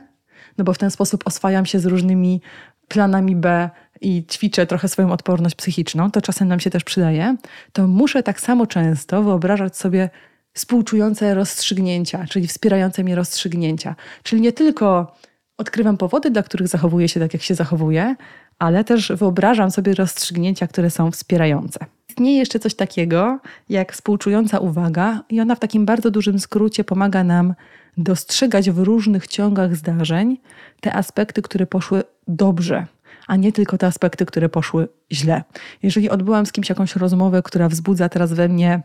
no 0.58 0.64
bo 0.64 0.74
w 0.74 0.78
ten 0.78 0.92
sposób 0.92 1.28
oswajam 1.28 1.66
się 1.66 1.80
z 1.80 1.86
różnymi 1.86 2.42
planami 2.88 3.36
B 3.36 3.70
i 4.02 4.26
ćwiczę 4.26 4.66
trochę 4.66 4.88
swoją 4.88 5.12
odporność 5.12 5.56
psychiczną, 5.56 6.12
to 6.12 6.22
czasem 6.22 6.48
nam 6.48 6.60
się 6.60 6.70
też 6.70 6.84
przydaje, 6.84 7.36
to 7.74 7.88
muszę 7.88 8.24
tak 8.24 8.42
samo 8.42 8.68
często 8.68 9.24
wyobrażać 9.24 9.78
sobie 9.78 10.10
współczujące 10.54 11.34
rozstrzygnięcia, 11.34 12.26
czyli 12.30 12.48
wspierające 12.48 13.04
mnie 13.04 13.16
rozstrzygnięcia. 13.16 13.96
Czyli 14.24 14.42
nie 14.42 14.54
tylko 14.54 15.16
odkrywam 15.58 15.98
powody, 15.98 16.32
dla 16.32 16.44
których 16.44 16.68
zachowuję 16.68 17.10
się 17.10 17.20
tak, 17.20 17.34
jak 17.34 17.44
się 17.44 17.56
zachowuję, 17.56 18.16
ale 18.60 18.84
też 18.84 19.12
wyobrażam 19.16 19.72
sobie 19.72 19.94
rozstrzygnięcia, 19.94 20.68
które 20.68 20.90
są 20.90 21.12
wspierające. 21.12 21.80
Istnieje 22.10 22.38
jeszcze 22.38 22.60
coś 22.60 22.76
takiego 22.76 23.40
jak 23.70 23.94
współczująca 23.94 24.60
uwaga, 24.60 25.24
i 25.30 25.42
ona 25.42 25.56
w 25.56 25.60
takim 25.60 25.86
bardzo 25.86 26.12
dużym 26.12 26.40
skrócie 26.40 26.84
pomaga 26.84 27.24
nam 27.24 27.54
dostrzegać 27.98 28.72
w 28.72 28.80
różnych 28.80 29.28
ciągach 29.28 29.76
zdarzeń 29.76 30.38
te 30.82 30.94
aspekty, 30.94 31.42
które 31.42 31.66
poszły 31.66 32.04
dobrze, 32.28 32.86
a 33.28 33.36
nie 33.36 33.52
tylko 33.52 33.78
te 33.78 33.88
aspekty, 33.88 34.26
które 34.26 34.50
poszły 34.50 34.88
źle. 35.12 35.44
Jeżeli 35.84 36.10
odbyłam 36.10 36.46
z 36.46 36.52
kimś 36.52 36.70
jakąś 36.70 36.96
rozmowę, 36.96 37.42
która 37.44 37.70
wzbudza 37.70 38.10
teraz 38.10 38.34
we 38.34 38.48
mnie 38.48 38.82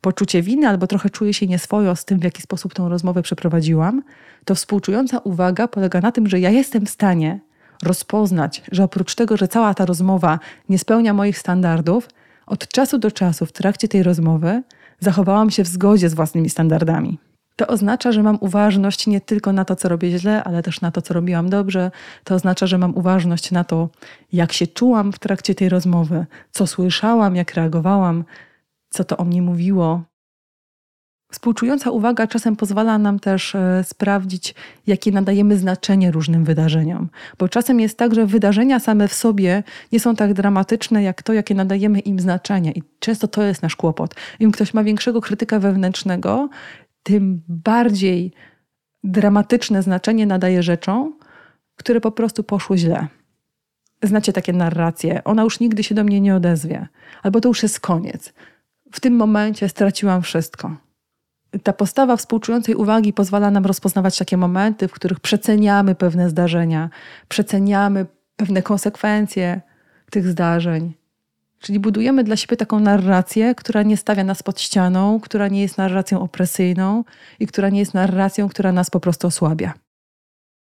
poczucie 0.00 0.42
winy 0.42 0.68
albo 0.68 0.86
trochę 0.86 1.10
czuję 1.10 1.34
się 1.34 1.46
nieswojo 1.46 1.96
z 1.96 2.04
tym, 2.04 2.18
w 2.18 2.24
jaki 2.24 2.42
sposób 2.42 2.74
tą 2.74 2.88
rozmowę 2.88 3.22
przeprowadziłam, 3.22 4.02
to 4.44 4.54
współczująca 4.54 5.18
uwaga 5.18 5.68
polega 5.68 6.00
na 6.00 6.12
tym, 6.12 6.26
że 6.26 6.40
ja 6.40 6.50
jestem 6.50 6.86
w 6.86 6.90
stanie 6.90 7.40
rozpoznać, 7.82 8.62
że 8.72 8.84
oprócz 8.84 9.14
tego, 9.14 9.36
że 9.36 9.48
cała 9.48 9.74
ta 9.74 9.84
rozmowa 9.84 10.38
nie 10.68 10.78
spełnia 10.78 11.14
moich 11.14 11.38
standardów, 11.38 12.08
od 12.46 12.68
czasu 12.68 12.98
do 12.98 13.10
czasu 13.10 13.46
w 13.46 13.52
trakcie 13.52 13.88
tej 13.88 14.02
rozmowy 14.02 14.62
zachowałam 15.00 15.50
się 15.50 15.62
w 15.64 15.68
zgodzie 15.68 16.08
z 16.08 16.14
własnymi 16.14 16.50
standardami. 16.50 17.18
To 17.56 17.66
oznacza, 17.66 18.12
że 18.12 18.22
mam 18.22 18.38
uważność 18.40 19.06
nie 19.06 19.20
tylko 19.20 19.52
na 19.52 19.64
to, 19.64 19.76
co 19.76 19.88
robię 19.88 20.18
źle, 20.18 20.44
ale 20.44 20.62
też 20.62 20.80
na 20.80 20.90
to, 20.90 21.02
co 21.02 21.14
robiłam 21.14 21.50
dobrze. 21.50 21.90
To 22.24 22.34
oznacza, 22.34 22.66
że 22.66 22.78
mam 22.78 22.94
uważność 22.94 23.50
na 23.50 23.64
to, 23.64 23.88
jak 24.32 24.52
się 24.52 24.66
czułam 24.66 25.12
w 25.12 25.18
trakcie 25.18 25.54
tej 25.54 25.68
rozmowy, 25.68 26.26
co 26.50 26.66
słyszałam, 26.66 27.36
jak 27.36 27.54
reagowałam, 27.54 28.24
co 28.90 29.04
to 29.04 29.16
o 29.16 29.24
mnie 29.24 29.42
mówiło. 29.42 30.02
Współczująca 31.36 31.90
uwaga 31.90 32.26
czasem 32.26 32.56
pozwala 32.56 32.98
nam 32.98 33.18
też 33.18 33.54
e, 33.54 33.84
sprawdzić, 33.84 34.54
jakie 34.86 35.12
nadajemy 35.12 35.56
znaczenie 35.56 36.10
różnym 36.10 36.44
wydarzeniom. 36.44 37.08
Bo 37.38 37.48
czasem 37.48 37.80
jest 37.80 37.98
tak, 37.98 38.14
że 38.14 38.26
wydarzenia 38.26 38.80
same 38.80 39.08
w 39.08 39.14
sobie 39.14 39.62
nie 39.92 40.00
są 40.00 40.16
tak 40.16 40.32
dramatyczne, 40.34 41.02
jak 41.02 41.22
to, 41.22 41.32
jakie 41.32 41.54
nadajemy 41.54 42.00
im 42.00 42.20
znaczenie. 42.20 42.72
I 42.72 42.82
często 42.98 43.28
to 43.28 43.42
jest 43.42 43.62
nasz 43.62 43.76
kłopot. 43.76 44.14
Im 44.40 44.52
ktoś 44.52 44.74
ma 44.74 44.84
większego 44.84 45.20
krytyka 45.20 45.58
wewnętrznego, 45.58 46.48
tym 47.02 47.42
bardziej 47.48 48.32
dramatyczne 49.04 49.82
znaczenie 49.82 50.26
nadaje 50.26 50.62
rzeczom, 50.62 51.18
które 51.76 52.00
po 52.00 52.12
prostu 52.12 52.44
poszły 52.44 52.78
źle. 52.78 53.06
Znacie 54.02 54.32
takie 54.32 54.52
narracje, 54.52 55.24
ona 55.24 55.42
już 55.42 55.60
nigdy 55.60 55.82
się 55.82 55.94
do 55.94 56.04
mnie 56.04 56.20
nie 56.20 56.34
odezwie, 56.34 56.88
albo 57.22 57.40
to 57.40 57.48
już 57.48 57.62
jest 57.62 57.80
koniec. 57.80 58.32
W 58.92 59.00
tym 59.00 59.16
momencie 59.16 59.68
straciłam 59.68 60.22
wszystko 60.22 60.85
ta 61.62 61.72
postawa 61.72 62.16
współczującej 62.16 62.74
uwagi 62.74 63.12
pozwala 63.12 63.50
nam 63.50 63.66
rozpoznawać 63.66 64.18
takie 64.18 64.36
momenty, 64.36 64.88
w 64.88 64.92
których 64.92 65.20
przeceniamy 65.20 65.94
pewne 65.94 66.30
zdarzenia, 66.30 66.90
przeceniamy 67.28 68.06
pewne 68.36 68.62
konsekwencje 68.62 69.60
tych 70.10 70.28
zdarzeń. 70.28 70.94
Czyli 71.58 71.80
budujemy 71.80 72.24
dla 72.24 72.36
siebie 72.36 72.56
taką 72.56 72.80
narrację, 72.80 73.54
która 73.54 73.82
nie 73.82 73.96
stawia 73.96 74.24
nas 74.24 74.42
pod 74.42 74.60
ścianą, 74.60 75.20
która 75.20 75.48
nie 75.48 75.62
jest 75.62 75.78
narracją 75.78 76.20
opresyjną 76.20 77.04
i 77.40 77.46
która 77.46 77.68
nie 77.68 77.78
jest 77.78 77.94
narracją, 77.94 78.48
która 78.48 78.72
nas 78.72 78.90
po 78.90 79.00
prostu 79.00 79.26
osłabia. 79.26 79.74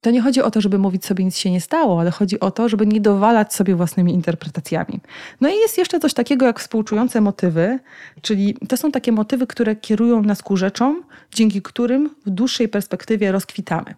To 0.01 0.11
nie 0.11 0.21
chodzi 0.21 0.41
o 0.41 0.51
to, 0.51 0.61
żeby 0.61 0.77
mówić 0.77 1.05
sobie 1.05 1.25
nic 1.25 1.37
się 1.37 1.51
nie 1.51 1.61
stało, 1.61 1.99
ale 1.99 2.11
chodzi 2.11 2.39
o 2.39 2.51
to, 2.51 2.69
żeby 2.69 2.87
nie 2.87 3.01
dowalać 3.01 3.53
sobie 3.53 3.75
własnymi 3.75 4.13
interpretacjami. 4.13 4.99
No 5.41 5.49
i 5.49 5.55
jest 5.55 5.77
jeszcze 5.77 5.99
coś 5.99 6.13
takiego 6.13 6.45
jak 6.45 6.59
współczujące 6.59 7.21
motywy, 7.21 7.79
czyli 8.21 8.57
to 8.69 8.77
są 8.77 8.91
takie 8.91 9.11
motywy, 9.11 9.47
które 9.47 9.75
kierują 9.75 10.23
nas 10.23 10.43
ku 10.43 10.57
rzeczom, 10.57 11.03
dzięki 11.31 11.61
którym 11.61 12.09
w 12.25 12.29
dłuższej 12.29 12.69
perspektywie 12.69 13.31
rozkwitamy. 13.31 13.95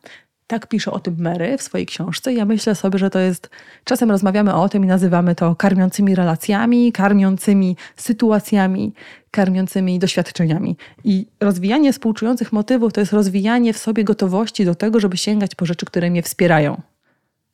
Tak 0.53 0.67
pisze 0.67 0.91
o 0.91 0.99
tym 0.99 1.15
Mary 1.19 1.57
w 1.57 1.61
swojej 1.61 1.85
książce. 1.85 2.33
Ja 2.33 2.45
myślę 2.45 2.75
sobie, 2.75 2.99
że 2.99 3.09
to 3.09 3.19
jest. 3.19 3.49
Czasem 3.83 4.11
rozmawiamy 4.11 4.53
o 4.53 4.69
tym 4.69 4.83
i 4.83 4.87
nazywamy 4.87 5.35
to 5.35 5.55
karmiącymi 5.55 6.15
relacjami, 6.15 6.91
karmiącymi 6.91 7.75
sytuacjami, 7.95 8.93
karmiącymi 9.31 9.99
doświadczeniami. 9.99 10.77
I 11.03 11.25
rozwijanie 11.39 11.93
współczujących 11.93 12.53
motywów 12.53 12.93
to 12.93 12.99
jest 12.99 13.13
rozwijanie 13.13 13.73
w 13.73 13.77
sobie 13.77 14.03
gotowości 14.03 14.65
do 14.65 14.75
tego, 14.75 14.99
żeby 14.99 15.17
sięgać 15.17 15.55
po 15.55 15.65
rzeczy, 15.65 15.85
które 15.85 16.09
mnie 16.09 16.23
wspierają. 16.23 16.81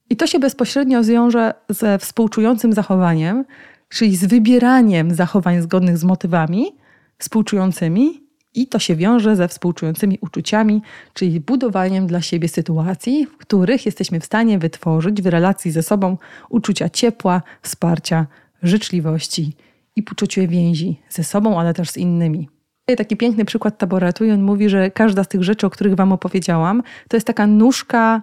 I 0.09 0.15
to 0.15 0.27
się 0.27 0.39
bezpośrednio 0.39 1.03
zwiąże 1.03 1.53
ze 1.69 1.97
współczującym 1.97 2.73
zachowaniem, 2.73 3.45
czyli 3.89 4.15
z 4.15 4.25
wybieraniem 4.25 5.15
zachowań 5.15 5.61
zgodnych 5.61 5.97
z 5.97 6.03
motywami 6.03 6.75
współczującymi 7.17 8.28
i 8.53 8.67
to 8.67 8.79
się 8.79 8.95
wiąże 8.95 9.35
ze 9.35 9.47
współczującymi 9.47 10.17
uczuciami, 10.21 10.81
czyli 11.13 11.39
budowaniem 11.39 12.07
dla 12.07 12.21
siebie 12.21 12.47
sytuacji, 12.47 13.25
w 13.25 13.37
których 13.37 13.85
jesteśmy 13.85 14.19
w 14.19 14.25
stanie 14.25 14.59
wytworzyć 14.59 15.21
w 15.21 15.25
relacji 15.25 15.71
ze 15.71 15.83
sobą 15.83 16.17
uczucia 16.49 16.89
ciepła, 16.89 17.41
wsparcia, 17.61 18.27
życzliwości 18.63 19.53
i 19.95 20.03
poczucie 20.03 20.47
więzi 20.47 21.01
ze 21.09 21.23
sobą, 21.23 21.59
ale 21.59 21.73
też 21.73 21.89
z 21.89 21.97
innymi. 21.97 22.49
Taki 22.97 23.17
piękny 23.17 23.45
przykład 23.45 23.77
taboretu 23.77 24.25
i 24.25 24.31
on 24.31 24.41
mówi, 24.41 24.69
że 24.69 24.91
każda 24.91 25.23
z 25.23 25.27
tych 25.27 25.43
rzeczy, 25.43 25.67
o 25.67 25.69
których 25.69 25.95
Wam 25.95 26.11
opowiedziałam, 26.11 26.83
to 27.07 27.17
jest 27.17 27.27
taka 27.27 27.47
nóżka 27.47 28.21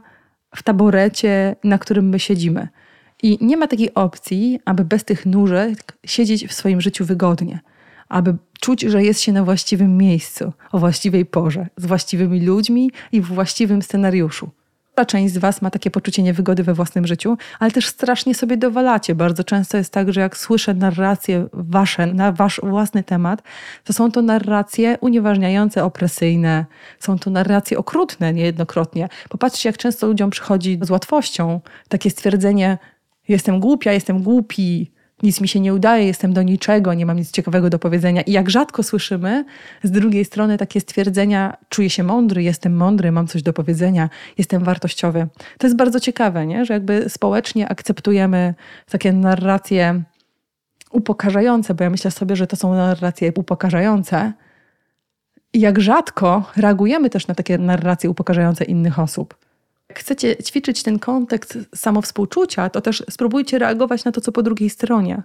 w 0.54 0.62
taborecie, 0.62 1.56
na 1.64 1.78
którym 1.78 2.08
my 2.08 2.18
siedzimy. 2.18 2.68
I 3.22 3.38
nie 3.40 3.56
ma 3.56 3.66
takiej 3.66 3.94
opcji, 3.94 4.60
aby 4.64 4.84
bez 4.84 5.04
tych 5.04 5.26
nóżek 5.26 5.98
siedzieć 6.06 6.46
w 6.46 6.52
swoim 6.52 6.80
życiu 6.80 7.04
wygodnie 7.04 7.60
aby 8.08 8.34
czuć, 8.60 8.82
że 8.82 9.02
jest 9.02 9.20
się 9.20 9.32
na 9.32 9.44
właściwym 9.44 9.96
miejscu, 9.96 10.52
o 10.72 10.78
właściwej 10.78 11.26
porze, 11.26 11.66
z 11.76 11.86
właściwymi 11.86 12.40
ludźmi 12.40 12.90
i 13.12 13.20
w 13.20 13.26
właściwym 13.26 13.82
scenariuszu. 13.82 14.50
Część 15.04 15.34
z 15.34 15.38
Was 15.38 15.62
ma 15.62 15.70
takie 15.70 15.90
poczucie 15.90 16.22
niewygody 16.22 16.62
we 16.62 16.74
własnym 16.74 17.06
życiu, 17.06 17.36
ale 17.58 17.70
też 17.70 17.86
strasznie 17.86 18.34
sobie 18.34 18.56
dowalacie. 18.56 19.14
Bardzo 19.14 19.44
często 19.44 19.76
jest 19.76 19.92
tak, 19.92 20.12
że 20.12 20.20
jak 20.20 20.36
słyszę 20.36 20.74
narracje 20.74 21.48
Wasze 21.52 22.06
na 22.06 22.32
Wasz 22.32 22.60
własny 22.62 23.02
temat, 23.02 23.42
to 23.84 23.92
są 23.92 24.12
to 24.12 24.22
narracje 24.22 24.98
unieważniające, 25.00 25.84
opresyjne, 25.84 26.66
są 27.00 27.18
to 27.18 27.30
narracje 27.30 27.78
okrutne 27.78 28.32
niejednokrotnie. 28.32 29.08
Popatrzcie, 29.28 29.68
jak 29.68 29.78
często 29.78 30.06
ludziom 30.06 30.30
przychodzi 30.30 30.78
z 30.82 30.90
łatwością 30.90 31.60
takie 31.88 32.10
stwierdzenie: 32.10 32.78
Jestem 33.28 33.60
głupia, 33.60 33.92
jestem 33.92 34.22
głupi, 34.22 34.90
nic 35.22 35.40
mi 35.40 35.48
się 35.48 35.60
nie 35.60 35.74
udaje, 35.74 36.06
jestem 36.06 36.32
do 36.32 36.42
niczego, 36.42 36.94
nie 36.94 37.06
mam 37.06 37.16
nic 37.16 37.30
ciekawego 37.30 37.70
do 37.70 37.78
powiedzenia. 37.78 38.22
I 38.22 38.32
jak 38.32 38.50
rzadko 38.50 38.82
słyszymy 38.82 39.44
z 39.82 39.90
drugiej 39.90 40.24
strony 40.24 40.58
takie 40.58 40.80
stwierdzenia, 40.80 41.56
czuję 41.68 41.90
się 41.90 42.02
mądry, 42.02 42.42
jestem 42.42 42.76
mądry, 42.76 43.12
mam 43.12 43.26
coś 43.26 43.42
do 43.42 43.52
powiedzenia, 43.52 44.10
jestem 44.38 44.64
wartościowy. 44.64 45.26
To 45.58 45.66
jest 45.66 45.76
bardzo 45.76 46.00
ciekawe, 46.00 46.46
nie? 46.46 46.64
że 46.64 46.74
jakby 46.74 47.08
społecznie 47.08 47.68
akceptujemy 47.68 48.54
takie 48.90 49.12
narracje 49.12 50.02
upokarzające, 50.90 51.74
bo 51.74 51.84
ja 51.84 51.90
myślę 51.90 52.10
sobie, 52.10 52.36
że 52.36 52.46
to 52.46 52.56
są 52.56 52.74
narracje 52.74 53.32
upokarzające. 53.36 54.32
I 55.52 55.60
jak 55.60 55.80
rzadko 55.80 56.50
reagujemy 56.56 57.10
też 57.10 57.26
na 57.26 57.34
takie 57.34 57.58
narracje 57.58 58.10
upokarzające 58.10 58.64
innych 58.64 58.98
osób. 58.98 59.45
Chcecie 59.96 60.36
ćwiczyć 60.36 60.82
ten 60.82 60.98
kontekst 60.98 61.58
samowspółczucia, 61.74 62.70
to 62.70 62.80
też 62.80 63.04
spróbujcie 63.10 63.58
reagować 63.58 64.04
na 64.04 64.12
to, 64.12 64.20
co 64.20 64.32
po 64.32 64.42
drugiej 64.42 64.70
stronie. 64.70 65.22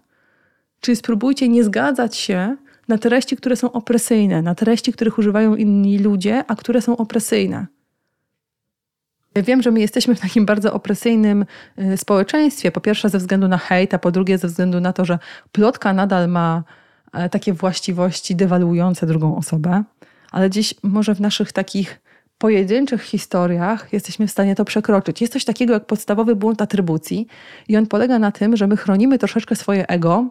Czyli 0.79 0.95
spróbujcie 0.95 1.49
nie 1.49 1.63
zgadzać 1.63 2.17
się 2.17 2.55
na 2.87 2.97
treści, 2.97 3.37
które 3.37 3.55
są 3.55 3.71
opresyjne, 3.71 4.41
na 4.41 4.55
treści, 4.55 4.93
których 4.93 5.17
używają 5.17 5.55
inni 5.55 5.99
ludzie, 5.99 6.43
a 6.47 6.55
które 6.55 6.81
są 6.81 6.97
opresyjne. 6.97 7.67
Ja 9.35 9.43
wiem, 9.43 9.61
że 9.61 9.71
my 9.71 9.79
jesteśmy 9.79 10.15
w 10.15 10.19
takim 10.19 10.45
bardzo 10.45 10.73
opresyjnym 10.73 11.45
y, 11.79 11.97
społeczeństwie. 11.97 12.71
Po 12.71 12.81
pierwsze 12.81 13.09
ze 13.09 13.17
względu 13.17 13.47
na 13.47 13.57
hejt, 13.57 13.93
a 13.93 13.99
po 13.99 14.11
drugie 14.11 14.37
ze 14.37 14.47
względu 14.47 14.79
na 14.79 14.93
to, 14.93 15.05
że 15.05 15.19
plotka 15.51 15.93
nadal 15.93 16.29
ma 16.29 16.63
e, 17.13 17.29
takie 17.29 17.53
właściwości 17.53 18.35
dewaluujące 18.35 19.07
drugą 19.07 19.37
osobę, 19.37 19.83
ale 20.31 20.49
gdzieś 20.49 20.73
może 20.83 21.15
w 21.15 21.21
naszych 21.21 21.51
takich 21.51 22.01
pojedynczych 22.41 23.01
historiach 23.01 23.93
jesteśmy 23.93 24.27
w 24.27 24.31
stanie 24.31 24.55
to 24.55 24.65
przekroczyć. 24.65 25.21
Jest 25.21 25.33
coś 25.33 25.45
takiego 25.45 25.73
jak 25.73 25.85
podstawowy 25.85 26.35
błąd 26.35 26.61
atrybucji, 26.61 27.27
i 27.67 27.77
on 27.77 27.87
polega 27.87 28.19
na 28.19 28.31
tym, 28.31 28.57
że 28.57 28.67
my 28.67 28.77
chronimy 28.77 29.17
troszeczkę 29.17 29.55
swoje 29.55 29.87
ego, 29.87 30.25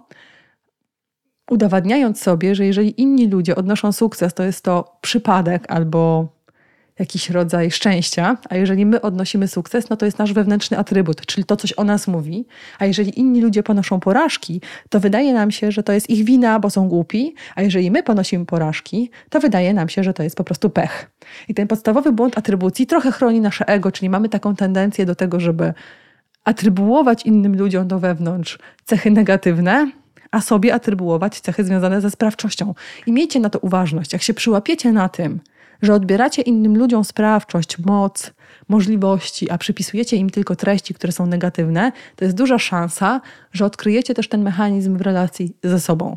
udowadniając 1.50 2.22
sobie, 2.22 2.54
że 2.54 2.66
jeżeli 2.66 3.00
inni 3.00 3.28
ludzie 3.28 3.56
odnoszą 3.56 3.92
sukces, 3.92 4.34
to 4.34 4.42
jest 4.42 4.64
to 4.64 4.98
przypadek 5.00 5.64
albo 5.68 6.28
jakiś 7.00 7.30
rodzaj 7.30 7.70
szczęścia, 7.70 8.36
a 8.50 8.56
jeżeli 8.56 8.86
my 8.86 9.00
odnosimy 9.00 9.48
sukces, 9.48 9.90
no 9.90 9.96
to 9.96 10.04
jest 10.04 10.18
nasz 10.18 10.32
wewnętrzny 10.32 10.78
atrybut, 10.78 11.26
czyli 11.26 11.44
to 11.44 11.56
coś 11.56 11.72
o 11.72 11.84
nas 11.84 12.08
mówi, 12.08 12.46
a 12.78 12.86
jeżeli 12.86 13.18
inni 13.18 13.40
ludzie 13.40 13.62
ponoszą 13.62 14.00
porażki, 14.00 14.60
to 14.88 15.00
wydaje 15.00 15.34
nam 15.34 15.50
się, 15.50 15.72
że 15.72 15.82
to 15.82 15.92
jest 15.92 16.10
ich 16.10 16.24
wina, 16.24 16.60
bo 16.60 16.70
są 16.70 16.88
głupi, 16.88 17.34
a 17.54 17.62
jeżeli 17.62 17.90
my 17.90 18.02
ponosimy 18.02 18.46
porażki, 18.46 19.10
to 19.30 19.40
wydaje 19.40 19.74
nam 19.74 19.88
się, 19.88 20.04
że 20.04 20.14
to 20.14 20.22
jest 20.22 20.36
po 20.36 20.44
prostu 20.44 20.70
pech. 20.70 21.10
I 21.48 21.54
ten 21.54 21.68
podstawowy 21.68 22.12
błąd 22.12 22.38
atrybucji 22.38 22.86
trochę 22.86 23.12
chroni 23.12 23.40
nasze 23.40 23.68
ego, 23.68 23.92
czyli 23.92 24.10
mamy 24.10 24.28
taką 24.28 24.56
tendencję 24.56 25.06
do 25.06 25.14
tego, 25.14 25.40
żeby 25.40 25.74
atrybuować 26.44 27.26
innym 27.26 27.56
ludziom 27.56 27.88
do 27.88 27.98
wewnątrz 27.98 28.58
cechy 28.84 29.10
negatywne, 29.10 29.90
a 30.30 30.40
sobie 30.40 30.74
atrybuować 30.74 31.40
cechy 31.40 31.64
związane 31.64 32.00
ze 32.00 32.10
sprawczością. 32.10 32.74
I 33.06 33.12
miejcie 33.12 33.40
na 33.40 33.50
to 33.50 33.58
uważność. 33.58 34.12
Jak 34.12 34.22
się 34.22 34.34
przyłapiecie 34.34 34.92
na 34.92 35.08
tym, 35.08 35.40
że 35.82 35.94
odbieracie 35.94 36.42
innym 36.42 36.78
ludziom 36.78 37.04
sprawczość, 37.04 37.78
moc, 37.78 38.32
możliwości, 38.68 39.50
a 39.50 39.58
przypisujecie 39.58 40.16
im 40.16 40.30
tylko 40.30 40.56
treści, 40.56 40.94
które 40.94 41.12
są 41.12 41.26
negatywne, 41.26 41.92
to 42.16 42.24
jest 42.24 42.36
duża 42.36 42.58
szansa, 42.58 43.20
że 43.52 43.64
odkryjecie 43.64 44.14
też 44.14 44.28
ten 44.28 44.42
mechanizm 44.42 44.96
w 44.96 45.00
relacji 45.00 45.56
ze 45.62 45.80
sobą. 45.80 46.16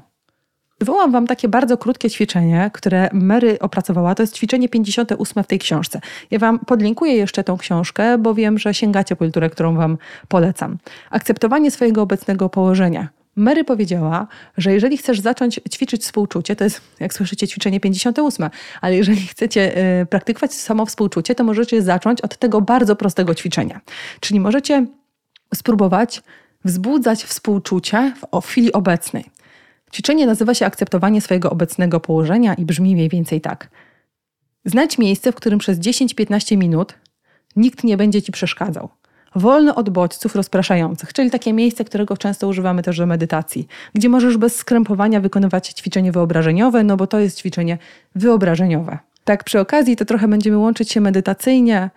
Wywołam 0.79 1.11
Wam 1.11 1.27
takie 1.27 1.47
bardzo 1.47 1.77
krótkie 1.77 2.09
ćwiczenie, 2.09 2.71
które 2.73 3.09
Mary 3.13 3.59
opracowała. 3.59 4.15
To 4.15 4.23
jest 4.23 4.35
ćwiczenie 4.35 4.69
58 4.69 5.43
w 5.43 5.47
tej 5.47 5.59
książce. 5.59 6.01
Ja 6.31 6.39
Wam 6.39 6.59
podlinkuję 6.59 7.13
jeszcze 7.13 7.43
tą 7.43 7.57
książkę, 7.57 8.17
bo 8.17 8.33
wiem, 8.33 8.59
że 8.59 8.73
sięgacie 8.73 9.15
po 9.15 9.19
kulturę, 9.19 9.49
którą 9.49 9.75
Wam 9.75 9.97
polecam. 10.27 10.77
Akceptowanie 11.09 11.71
swojego 11.71 12.01
obecnego 12.01 12.49
położenia. 12.49 13.09
Mary 13.35 13.63
powiedziała, 13.63 14.27
że 14.57 14.73
jeżeli 14.73 14.97
chcesz 14.97 15.19
zacząć 15.19 15.59
ćwiczyć 15.71 16.01
współczucie, 16.01 16.55
to 16.55 16.63
jest, 16.63 16.81
jak 16.99 17.13
słyszycie, 17.13 17.47
ćwiczenie 17.47 17.79
58, 17.79 18.49
ale 18.81 18.95
jeżeli 18.95 19.27
chcecie 19.27 19.77
y, 20.01 20.05
praktykować 20.05 20.53
samo 20.53 20.85
współczucie, 20.85 21.35
to 21.35 21.43
możecie 21.43 21.81
zacząć 21.81 22.21
od 22.21 22.37
tego 22.37 22.61
bardzo 22.61 22.95
prostego 22.95 23.35
ćwiczenia. 23.35 23.81
Czyli 24.19 24.39
możecie 24.39 24.85
spróbować 25.55 26.21
wzbudzać 26.65 27.23
współczucie 27.23 28.13
w, 28.15 28.41
w 28.41 28.47
chwili 28.47 28.73
obecnej. 28.73 29.25
Ćwiczenie 29.93 30.25
nazywa 30.25 30.53
się 30.53 30.65
akceptowanie 30.65 31.21
swojego 31.21 31.49
obecnego 31.49 31.99
położenia 31.99 32.53
i 32.53 32.65
brzmi 32.65 32.95
mniej 32.95 33.09
więcej 33.09 33.41
tak. 33.41 33.69
Znajdź 34.65 34.97
miejsce, 34.97 35.31
w 35.31 35.35
którym 35.35 35.59
przez 35.59 35.79
10-15 35.79 36.57
minut 36.57 36.93
nikt 37.55 37.83
nie 37.83 37.97
będzie 37.97 38.21
ci 38.21 38.31
przeszkadzał 38.31 38.89
wolny 39.35 39.75
od 39.75 39.89
bodźców 39.89 40.35
rozpraszających, 40.35 41.13
czyli 41.13 41.31
takie 41.31 41.53
miejsce, 41.53 41.85
którego 41.85 42.17
często 42.17 42.47
używamy 42.47 42.83
też 42.83 42.97
do 42.97 43.05
medytacji, 43.05 43.67
gdzie 43.93 44.09
możesz 44.09 44.37
bez 44.37 44.55
skrępowania 44.55 45.19
wykonywać 45.19 45.67
ćwiczenie 45.67 46.11
wyobrażeniowe, 46.11 46.83
no 46.83 46.97
bo 46.97 47.07
to 47.07 47.19
jest 47.19 47.37
ćwiczenie 47.37 47.77
wyobrażeniowe. 48.15 48.97
Tak, 49.23 49.43
przy 49.43 49.59
okazji 49.59 49.95
to 49.95 50.05
trochę 50.05 50.27
będziemy 50.27 50.57
łączyć 50.57 50.91
się 50.91 51.01
medytacyjnie 51.01 51.89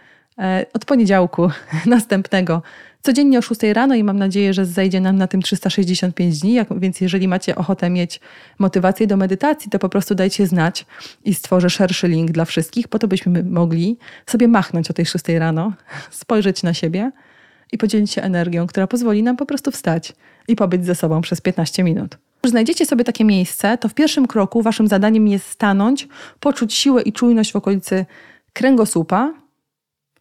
od 0.72 0.84
poniedziałku 0.84 1.50
następnego. 1.86 2.62
Codziennie 3.02 3.38
o 3.38 3.42
6 3.42 3.60
rano 3.62 3.94
i 3.94 4.04
mam 4.04 4.18
nadzieję, 4.18 4.54
że 4.54 4.66
zajdzie 4.66 5.00
nam 5.00 5.16
na 5.16 5.26
tym 5.26 5.42
365 5.42 6.40
dni, 6.40 6.58
więc 6.76 7.00
jeżeli 7.00 7.28
macie 7.28 7.56
ochotę 7.56 7.90
mieć 7.90 8.20
motywację 8.58 9.06
do 9.06 9.16
medytacji, 9.16 9.70
to 9.70 9.78
po 9.78 9.88
prostu 9.88 10.14
dajcie 10.14 10.46
znać 10.46 10.86
i 11.24 11.34
stworzę 11.34 11.70
szerszy 11.70 12.08
link 12.08 12.30
dla 12.30 12.44
wszystkich, 12.44 12.88
po 12.88 12.98
to 12.98 13.08
byśmy 13.08 13.42
mogli 13.42 13.98
sobie 14.26 14.48
machnąć 14.48 14.90
o 14.90 14.92
tej 14.92 15.06
6 15.06 15.28
rano, 15.28 15.72
spojrzeć 16.10 16.62
na 16.62 16.74
siebie 16.74 17.10
i 17.72 17.78
podzielić 17.78 18.10
się 18.10 18.22
energią, 18.22 18.66
która 18.66 18.86
pozwoli 18.86 19.22
nam 19.22 19.36
po 19.36 19.46
prostu 19.46 19.70
wstać 19.70 20.12
i 20.48 20.56
pobyć 20.56 20.86
ze 20.86 20.94
sobą 20.94 21.20
przez 21.20 21.40
15 21.40 21.84
minut. 21.84 22.18
Już 22.44 22.50
znajdziecie 22.50 22.86
sobie 22.86 23.04
takie 23.04 23.24
miejsce, 23.24 23.78
to 23.78 23.88
w 23.88 23.94
pierwszym 23.94 24.26
kroku 24.26 24.62
waszym 24.62 24.88
zadaniem 24.88 25.28
jest 25.28 25.48
stanąć, 25.48 26.08
poczuć 26.40 26.74
siłę 26.74 27.02
i 27.02 27.12
czujność 27.12 27.52
w 27.52 27.56
okolicy 27.56 28.06
kręgosłupa, 28.52 29.34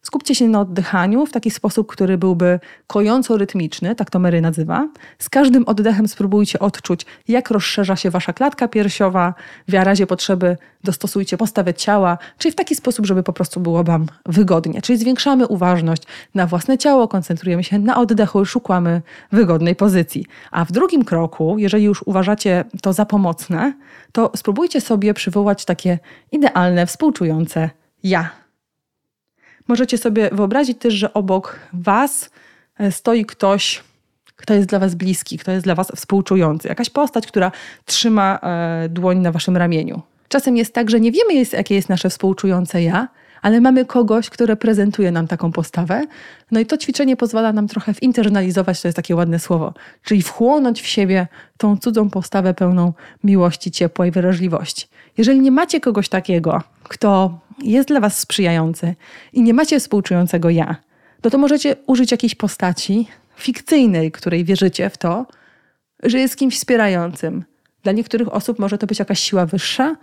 Skupcie 0.06 0.34
się 0.34 0.48
na 0.48 0.60
oddychaniu 0.60 1.26
w 1.26 1.32
taki 1.32 1.50
sposób, 1.50 1.86
który 1.86 2.18
byłby 2.18 2.60
kojąco-rytmiczny, 2.86 3.94
tak 3.94 4.10
to 4.10 4.18
Mary 4.18 4.40
nazywa. 4.40 4.88
Z 5.18 5.28
każdym 5.28 5.64
oddechem 5.66 6.08
spróbujcie 6.08 6.58
odczuć, 6.58 7.06
jak 7.28 7.50
rozszerza 7.50 7.96
się 7.96 8.10
wasza 8.10 8.32
klatka 8.32 8.68
piersiowa. 8.68 9.34
W 9.68 9.74
razie 9.74 10.06
potrzeby 10.06 10.56
dostosujcie 10.84 11.36
postawę 11.36 11.74
ciała, 11.74 12.18
czyli 12.38 12.52
w 12.52 12.54
taki 12.54 12.74
sposób, 12.74 13.06
żeby 13.06 13.22
po 13.22 13.32
prostu 13.32 13.60
było 13.60 13.84
wam 13.84 14.06
wygodnie. 14.26 14.82
Czyli 14.82 14.98
zwiększamy 14.98 15.46
uważność 15.46 16.02
na 16.34 16.46
własne 16.46 16.78
ciało, 16.78 17.08
koncentrujemy 17.08 17.64
się 17.64 17.78
na 17.78 17.96
oddechu 17.96 18.44
szukamy 18.44 19.02
wygodnej 19.32 19.76
pozycji. 19.76 20.26
A 20.50 20.64
w 20.64 20.72
drugim 20.72 21.04
kroku, 21.04 21.58
jeżeli 21.58 21.84
już 21.84 22.02
uważacie 22.02 22.64
to 22.82 22.92
za 22.92 23.06
pomocne, 23.06 23.72
to 24.12 24.32
spróbujcie 24.36 24.80
sobie 24.80 25.14
przywołać 25.14 25.64
takie 25.64 25.98
idealne, 26.32 26.86
współczujące 26.86 27.70
ja 28.02 28.45
Możecie 29.68 29.98
sobie 29.98 30.30
wyobrazić 30.32 30.78
też, 30.78 30.94
że 30.94 31.14
obok 31.14 31.58
Was 31.72 32.30
e, 32.78 32.92
stoi 32.92 33.24
ktoś, 33.24 33.82
kto 34.36 34.54
jest 34.54 34.68
dla 34.68 34.78
Was 34.78 34.94
bliski, 34.94 35.38
kto 35.38 35.52
jest 35.52 35.64
dla 35.64 35.74
Was 35.74 35.92
współczujący. 35.96 36.68
Jakaś 36.68 36.90
postać, 36.90 37.26
która 37.26 37.52
trzyma 37.84 38.38
e, 38.42 38.88
dłoń 38.88 39.18
na 39.18 39.32
Waszym 39.32 39.56
ramieniu. 39.56 40.02
Czasem 40.28 40.56
jest 40.56 40.74
tak, 40.74 40.90
że 40.90 41.00
nie 41.00 41.12
wiemy, 41.12 41.44
jakie 41.52 41.74
jest 41.74 41.88
nasze 41.88 42.10
współczujące 42.10 42.82
ja, 42.82 43.08
ale 43.42 43.60
mamy 43.60 43.84
kogoś, 43.84 44.30
kto 44.30 44.46
reprezentuje 44.46 45.10
nam 45.10 45.26
taką 45.26 45.52
postawę. 45.52 46.04
No 46.50 46.60
i 46.60 46.66
to 46.66 46.76
ćwiczenie 46.76 47.16
pozwala 47.16 47.52
nam 47.52 47.68
trochę 47.68 47.94
zinternalizować, 47.94 48.82
to 48.82 48.88
jest 48.88 48.96
takie 48.96 49.16
ładne 49.16 49.38
słowo, 49.38 49.74
czyli 50.02 50.22
wchłonąć 50.22 50.82
w 50.82 50.86
siebie 50.86 51.26
tą 51.56 51.76
cudzą 51.76 52.10
postawę 52.10 52.54
pełną 52.54 52.92
miłości, 53.24 53.70
ciepła 53.70 54.06
i 54.06 54.10
wrażliwości. 54.10 54.86
Jeżeli 55.18 55.40
nie 55.40 55.50
macie 55.50 55.80
kogoś 55.80 56.08
takiego, 56.08 56.62
kto 56.82 57.38
jest 57.62 57.88
dla 57.88 58.00
Was 58.00 58.18
sprzyjający 58.18 58.94
i 59.32 59.42
nie 59.42 59.54
macie 59.54 59.80
współczującego 59.80 60.50
ja, 60.50 60.76
to 61.20 61.30
to 61.30 61.38
możecie 61.38 61.76
użyć 61.86 62.10
jakiejś 62.10 62.34
postaci 62.34 63.08
fikcyjnej, 63.36 64.12
której 64.12 64.44
wierzycie 64.44 64.90
w 64.90 64.98
to, 64.98 65.26
że 66.02 66.18
jest 66.18 66.36
kimś 66.36 66.56
wspierającym. 66.56 67.44
Dla 67.82 67.92
niektórych 67.92 68.34
osób 68.34 68.58
może 68.58 68.78
to 68.78 68.86
być 68.86 68.98
jakaś 68.98 69.20
siła 69.20 69.46
wyższa. 69.46 69.96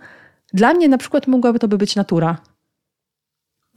Dla 0.52 0.74
mnie 0.74 0.88
na 0.88 0.98
przykład 0.98 1.26
mogłaby 1.26 1.58
to 1.58 1.68
by 1.68 1.78
być 1.78 1.96
natura. 1.96 2.38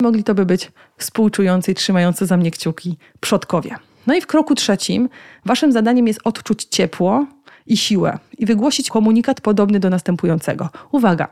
Mogli 0.01 0.23
to 0.23 0.35
by 0.35 0.45
być 0.45 0.71
współczujący 0.97 1.71
i 1.71 1.75
trzymający 1.75 2.25
za 2.25 2.37
mnie 2.37 2.51
kciuki 2.51 2.97
przodkowie. 3.19 3.75
No 4.07 4.15
i 4.15 4.21
w 4.21 4.27
kroku 4.27 4.55
trzecim 4.55 5.09
waszym 5.45 5.71
zadaniem 5.71 6.07
jest 6.07 6.19
odczuć 6.23 6.63
ciepło 6.63 7.25
i 7.65 7.77
siłę 7.77 8.19
i 8.37 8.45
wygłosić 8.45 8.89
komunikat 8.89 9.41
podobny 9.41 9.79
do 9.79 9.89
następującego. 9.89 10.69
Uwaga, 10.91 11.27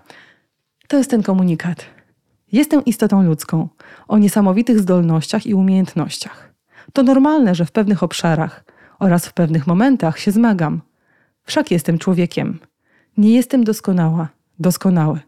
to 0.88 0.98
jest 0.98 1.10
ten 1.10 1.24
komunikat. 1.24 1.86
Jestem 2.56 2.86
istotą 2.86 3.24
ludzką, 3.24 3.68
o 4.08 4.18
niesamowitych 4.18 4.80
zdolnościach 4.80 5.46
i 5.46 5.54
umiejętnościach. 5.54 6.54
To 6.94 7.04
normalne, 7.04 7.56
że 7.56 7.66
w 7.66 7.72
pewnych 7.72 8.04
obszarach 8.04 8.64
oraz 9.00 9.26
w 9.26 9.34
pewnych 9.34 9.68
momentach 9.68 10.20
się 10.20 10.32
zmagam. 10.32 10.82
Wszak 11.44 11.72
jestem 11.72 11.98
człowiekiem. 11.98 12.60
Nie 13.18 13.34
jestem 13.34 13.64
doskonała, 13.64 14.30
doskonały, 14.60 15.20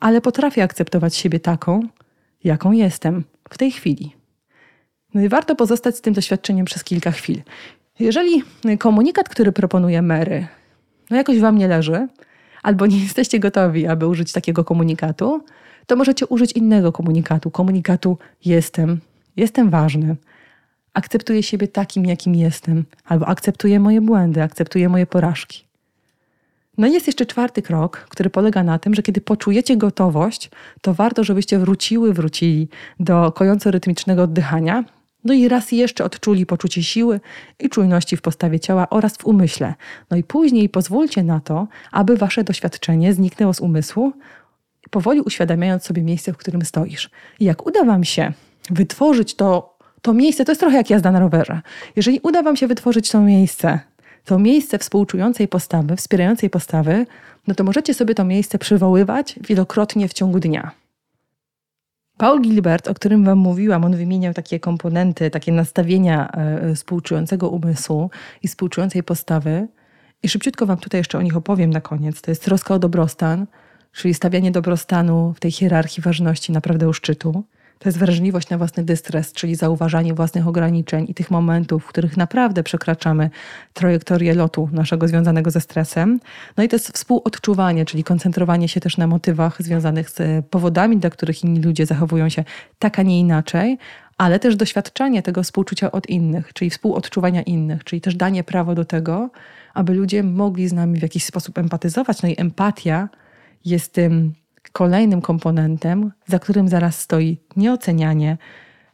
ale 0.00 0.20
potrafię 0.20 0.62
akceptować 0.62 1.16
siebie 1.16 1.40
taką, 1.40 1.80
jaką 2.44 2.72
jestem 2.72 3.24
w 3.50 3.58
tej 3.58 3.72
chwili. 3.72 4.16
No 5.14 5.22
i 5.22 5.28
warto 5.28 5.56
pozostać 5.56 5.96
z 5.96 6.00
tym 6.00 6.14
doświadczeniem 6.14 6.66
przez 6.66 6.84
kilka 6.84 7.10
chwil. 7.10 7.42
Jeżeli 7.98 8.42
komunikat, 8.78 9.28
który 9.28 9.52
proponuje 9.52 10.02
Mary, 10.02 10.46
no 11.10 11.16
jakoś 11.16 11.38
wam 11.38 11.58
nie 11.58 11.68
leży, 11.68 12.08
albo 12.62 12.86
nie 12.86 13.02
jesteście 13.02 13.38
gotowi, 13.38 13.86
aby 13.86 14.06
użyć 14.06 14.32
takiego 14.32 14.64
komunikatu, 14.64 15.44
to 15.86 15.96
możecie 15.96 16.26
użyć 16.26 16.52
innego 16.52 16.92
komunikatu. 16.92 17.50
Komunikatu 17.50 18.18
jestem, 18.44 19.00
jestem 19.36 19.70
ważny, 19.70 20.16
akceptuję 20.94 21.42
siebie 21.42 21.68
takim, 21.68 22.04
jakim 22.04 22.34
jestem, 22.34 22.84
albo 23.04 23.28
akceptuję 23.28 23.80
moje 23.80 24.00
błędy, 24.00 24.42
akceptuję 24.42 24.88
moje 24.88 25.06
porażki. 25.06 25.66
No 26.78 26.86
i 26.86 26.92
jest 26.92 27.06
jeszcze 27.06 27.26
czwarty 27.26 27.62
krok, 27.62 27.96
który 27.96 28.30
polega 28.30 28.62
na 28.62 28.78
tym, 28.78 28.94
że 28.94 29.02
kiedy 29.02 29.20
poczujecie 29.20 29.76
gotowość, 29.76 30.50
to 30.80 30.94
warto, 30.94 31.24
żebyście 31.24 31.58
wróciły, 31.58 32.12
wrócili 32.12 32.68
do 33.00 33.32
kojąco-rytmicznego 33.32 34.22
oddychania. 34.22 34.84
No 35.24 35.34
i 35.34 35.48
raz 35.48 35.72
jeszcze 35.72 36.04
odczuli 36.04 36.46
poczucie 36.46 36.82
siły 36.82 37.20
i 37.60 37.68
czujności 37.68 38.16
w 38.16 38.22
postawie 38.22 38.60
ciała 38.60 38.90
oraz 38.90 39.16
w 39.16 39.26
umyśle. 39.26 39.74
No 40.10 40.16
i 40.16 40.24
później 40.24 40.68
pozwólcie 40.68 41.22
na 41.22 41.40
to, 41.40 41.66
aby 41.92 42.16
wasze 42.16 42.44
doświadczenie 42.44 43.12
zniknęło 43.14 43.54
z 43.54 43.60
umysłu, 43.60 44.12
powoli 44.90 45.20
uświadamiając 45.20 45.82
sobie 45.82 46.02
miejsce, 46.02 46.32
w 46.32 46.36
którym 46.36 46.62
stoisz. 46.62 47.10
I 47.40 47.44
jak 47.44 47.66
uda 47.66 47.84
wam 47.84 48.04
się 48.04 48.32
wytworzyć 48.70 49.34
to, 49.34 49.78
to 50.02 50.12
miejsce, 50.12 50.44
to 50.44 50.52
jest 50.52 50.60
trochę 50.60 50.76
jak 50.76 50.90
jazda 50.90 51.12
na 51.12 51.20
rowerze. 51.20 51.60
Jeżeli 51.96 52.20
uda 52.22 52.42
wam 52.42 52.56
się 52.56 52.66
wytworzyć 52.66 53.10
to 53.10 53.20
miejsce, 53.20 53.80
to 54.24 54.38
miejsce 54.38 54.78
współczującej 54.78 55.48
postawy, 55.48 55.96
wspierającej 55.96 56.50
postawy, 56.50 57.06
no 57.46 57.54
to 57.54 57.64
możecie 57.64 57.94
sobie 57.94 58.14
to 58.14 58.24
miejsce 58.24 58.58
przywoływać 58.58 59.38
wielokrotnie 59.48 60.08
w 60.08 60.12
ciągu 60.12 60.40
dnia. 60.40 60.70
Paul 62.16 62.40
Gilbert, 62.40 62.88
o 62.88 62.94
którym 62.94 63.24
Wam 63.24 63.38
mówiłam, 63.38 63.84
on 63.84 63.96
wymieniał 63.96 64.34
takie 64.34 64.60
komponenty, 64.60 65.30
takie 65.30 65.52
nastawienia 65.52 66.28
e, 66.28 66.74
współczującego 66.74 67.48
umysłu 67.48 68.10
i 68.42 68.48
współczującej 68.48 69.02
postawy. 69.02 69.68
I 70.22 70.28
szybciutko 70.28 70.66
Wam 70.66 70.78
tutaj 70.78 71.00
jeszcze 71.00 71.18
o 71.18 71.22
nich 71.22 71.36
opowiem 71.36 71.70
na 71.70 71.80
koniec. 71.80 72.22
To 72.22 72.30
jest 72.30 72.44
troska 72.44 72.74
o 72.74 72.78
dobrostan, 72.78 73.46
czyli 73.96 74.14
stawianie 74.14 74.50
dobrostanu 74.50 75.32
w 75.36 75.40
tej 75.40 75.50
hierarchii 75.50 76.02
ważności 76.02 76.52
naprawdę 76.52 76.88
u 76.88 76.92
szczytu. 76.92 77.44
To 77.78 77.88
jest 77.88 77.98
wrażliwość 77.98 78.50
na 78.50 78.58
własny 78.58 78.84
dystres, 78.84 79.32
czyli 79.32 79.54
zauważanie 79.54 80.14
własnych 80.14 80.48
ograniczeń 80.48 81.06
i 81.08 81.14
tych 81.14 81.30
momentów, 81.30 81.84
w 81.84 81.86
których 81.86 82.16
naprawdę 82.16 82.62
przekraczamy 82.62 83.30
trajektorię 83.72 84.34
lotu 84.34 84.68
naszego 84.72 85.08
związanego 85.08 85.50
ze 85.50 85.60
stresem. 85.60 86.20
No 86.56 86.64
i 86.64 86.68
to 86.68 86.76
jest 86.76 86.92
współodczuwanie, 86.92 87.84
czyli 87.84 88.04
koncentrowanie 88.04 88.68
się 88.68 88.80
też 88.80 88.96
na 88.96 89.06
motywach 89.06 89.62
związanych 89.62 90.10
z 90.10 90.46
powodami, 90.46 90.96
dla 90.96 91.10
których 91.10 91.44
inni 91.44 91.60
ludzie 91.60 91.86
zachowują 91.86 92.28
się 92.28 92.44
tak, 92.78 92.98
a 92.98 93.02
nie 93.02 93.20
inaczej, 93.20 93.78
ale 94.18 94.38
też 94.38 94.56
doświadczanie 94.56 95.22
tego 95.22 95.42
współczucia 95.42 95.92
od 95.92 96.06
innych, 96.06 96.52
czyli 96.52 96.70
współodczuwania 96.70 97.42
innych, 97.42 97.84
czyli 97.84 98.00
też 98.00 98.14
danie 98.14 98.44
prawo 98.44 98.74
do 98.74 98.84
tego, 98.84 99.30
aby 99.74 99.94
ludzie 99.94 100.22
mogli 100.22 100.68
z 100.68 100.72
nami 100.72 100.98
w 100.98 101.02
jakiś 101.02 101.24
sposób 101.24 101.58
empatyzować. 101.58 102.22
No 102.22 102.28
i 102.28 102.34
empatia 102.38 103.08
jest 103.66 103.92
tym 103.92 104.34
kolejnym 104.72 105.20
komponentem, 105.20 106.12
za 106.26 106.38
którym 106.38 106.68
zaraz 106.68 107.00
stoi 107.00 107.38
nieocenianie, 107.56 108.38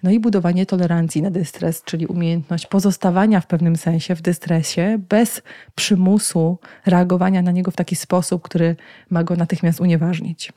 no 0.03 0.11
i 0.11 0.21
budowanie 0.21 0.67
tolerancji 0.67 1.23
na 1.23 1.31
dystres, 1.31 1.83
czyli 1.85 2.07
umiejętność 2.07 2.67
pozostawania 2.67 3.41
w 3.41 3.47
pewnym 3.47 3.77
sensie 3.77 4.15
w 4.15 4.23
dystresie 4.23 4.99
bez 5.09 5.43
przymusu 5.75 6.59
reagowania 6.87 7.43
na 7.43 7.51
niego 7.51 7.71
w 7.71 7.77
taki 7.77 7.97
sposób, 7.97 8.43
który 8.43 8.77
ma 9.11 9.25
go 9.25 9.37
natychmiast 9.37 9.81
unieważnić. 9.81 10.53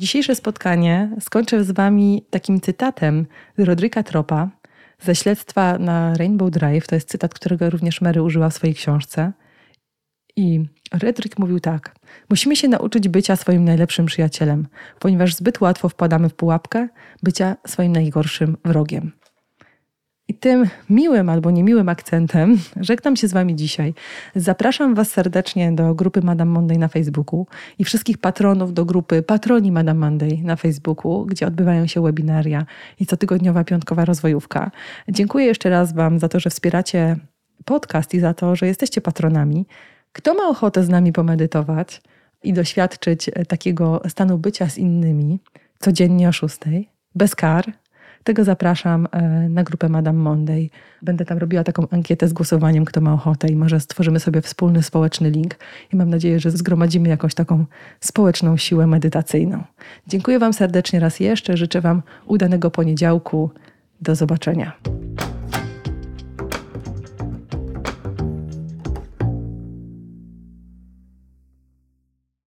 Dzisiejsze 0.00 0.34
spotkanie 0.34 1.10
skończę 1.20 1.64
z 1.64 1.70
Wami 1.70 2.26
takim 2.30 2.60
cytatem 2.60 3.26
z 3.58 3.62
Rodrika 3.62 4.02
Tropa 4.02 4.50
ze 5.00 5.14
śledztwa 5.14 5.78
na 5.78 6.14
Rainbow 6.14 6.50
Drive. 6.50 6.86
To 6.86 6.94
jest 6.94 7.08
cytat, 7.08 7.34
którego 7.34 7.70
również 7.70 8.00
Mary 8.00 8.22
użyła 8.22 8.50
w 8.50 8.54
swojej 8.54 8.74
książce. 8.74 9.32
I 10.36 10.64
Redrick 11.02 11.38
mówił 11.38 11.60
tak: 11.60 11.94
Musimy 12.30 12.56
się 12.56 12.68
nauczyć 12.68 13.08
bycia 13.08 13.36
swoim 13.36 13.64
najlepszym 13.64 14.06
przyjacielem, 14.06 14.66
ponieważ 14.98 15.34
zbyt 15.34 15.60
łatwo 15.60 15.88
wpadamy 15.88 16.28
w 16.28 16.34
pułapkę 16.34 16.88
bycia 17.22 17.56
swoim 17.66 17.92
najgorszym 17.92 18.56
wrogiem. 18.64 19.12
I 20.28 20.34
tym 20.34 20.64
miłym 20.90 21.28
albo 21.28 21.50
niemiłym 21.50 21.88
akcentem 21.88 22.58
żegnam 22.80 23.16
się 23.16 23.28
z 23.28 23.32
Wami 23.32 23.56
dzisiaj. 23.56 23.94
Zapraszam 24.36 24.94
Was 24.94 25.10
serdecznie 25.10 25.72
do 25.72 25.94
grupy 25.94 26.20
Madame 26.22 26.50
Monday 26.50 26.78
na 26.78 26.88
Facebooku 26.88 27.46
i 27.78 27.84
wszystkich 27.84 28.18
patronów 28.18 28.74
do 28.74 28.84
grupy 28.84 29.22
Patroni 29.22 29.72
Madame 29.72 30.00
Monday 30.00 30.38
na 30.42 30.56
Facebooku, 30.56 31.26
gdzie 31.26 31.46
odbywają 31.46 31.86
się 31.86 32.02
webinaria 32.02 32.66
i 33.00 33.06
cotygodniowa 33.06 33.64
piątkowa 33.64 34.04
rozwojówka. 34.04 34.70
Dziękuję 35.08 35.46
jeszcze 35.46 35.70
raz 35.70 35.92
Wam 35.92 36.18
za 36.18 36.28
to, 36.28 36.40
że 36.40 36.50
wspieracie 36.50 37.16
podcast 37.64 38.14
i 38.14 38.20
za 38.20 38.34
to, 38.34 38.56
że 38.56 38.66
jesteście 38.66 39.00
patronami. 39.00 39.66
Kto 40.14 40.34
ma 40.34 40.48
ochotę 40.48 40.84
z 40.84 40.88
nami 40.88 41.12
pomedytować 41.12 42.02
i 42.42 42.52
doświadczyć 42.52 43.28
e, 43.28 43.46
takiego 43.46 44.02
stanu 44.08 44.38
bycia 44.38 44.68
z 44.68 44.78
innymi 44.78 45.40
codziennie 45.78 46.28
o 46.28 46.32
6, 46.32 46.58
bez 47.14 47.34
kar, 47.34 47.72
tego 48.24 48.44
zapraszam 48.44 49.08
e, 49.12 49.48
na 49.48 49.62
grupę 49.62 49.88
Madame 49.88 50.18
Monday. 50.18 50.70
Będę 51.02 51.24
tam 51.24 51.38
robiła 51.38 51.64
taką 51.64 51.88
ankietę 51.90 52.28
z 52.28 52.32
głosowaniem, 52.32 52.84
kto 52.84 53.00
ma 53.00 53.12
ochotę 53.12 53.48
i 53.48 53.56
może 53.56 53.80
stworzymy 53.80 54.20
sobie 54.20 54.42
wspólny 54.42 54.82
społeczny 54.82 55.30
link 55.30 55.54
i 55.92 55.96
mam 55.96 56.10
nadzieję, 56.10 56.40
że 56.40 56.50
zgromadzimy 56.50 57.08
jakąś 57.08 57.34
taką 57.34 57.64
społeczną 58.00 58.56
siłę 58.56 58.86
medytacyjną. 58.86 59.64
Dziękuję 60.06 60.38
Wam 60.38 60.52
serdecznie 60.52 61.00
raz 61.00 61.20
jeszcze, 61.20 61.56
życzę 61.56 61.80
Wam 61.80 62.02
udanego 62.26 62.70
poniedziałku. 62.70 63.50
Do 64.00 64.14
zobaczenia. 64.14 64.72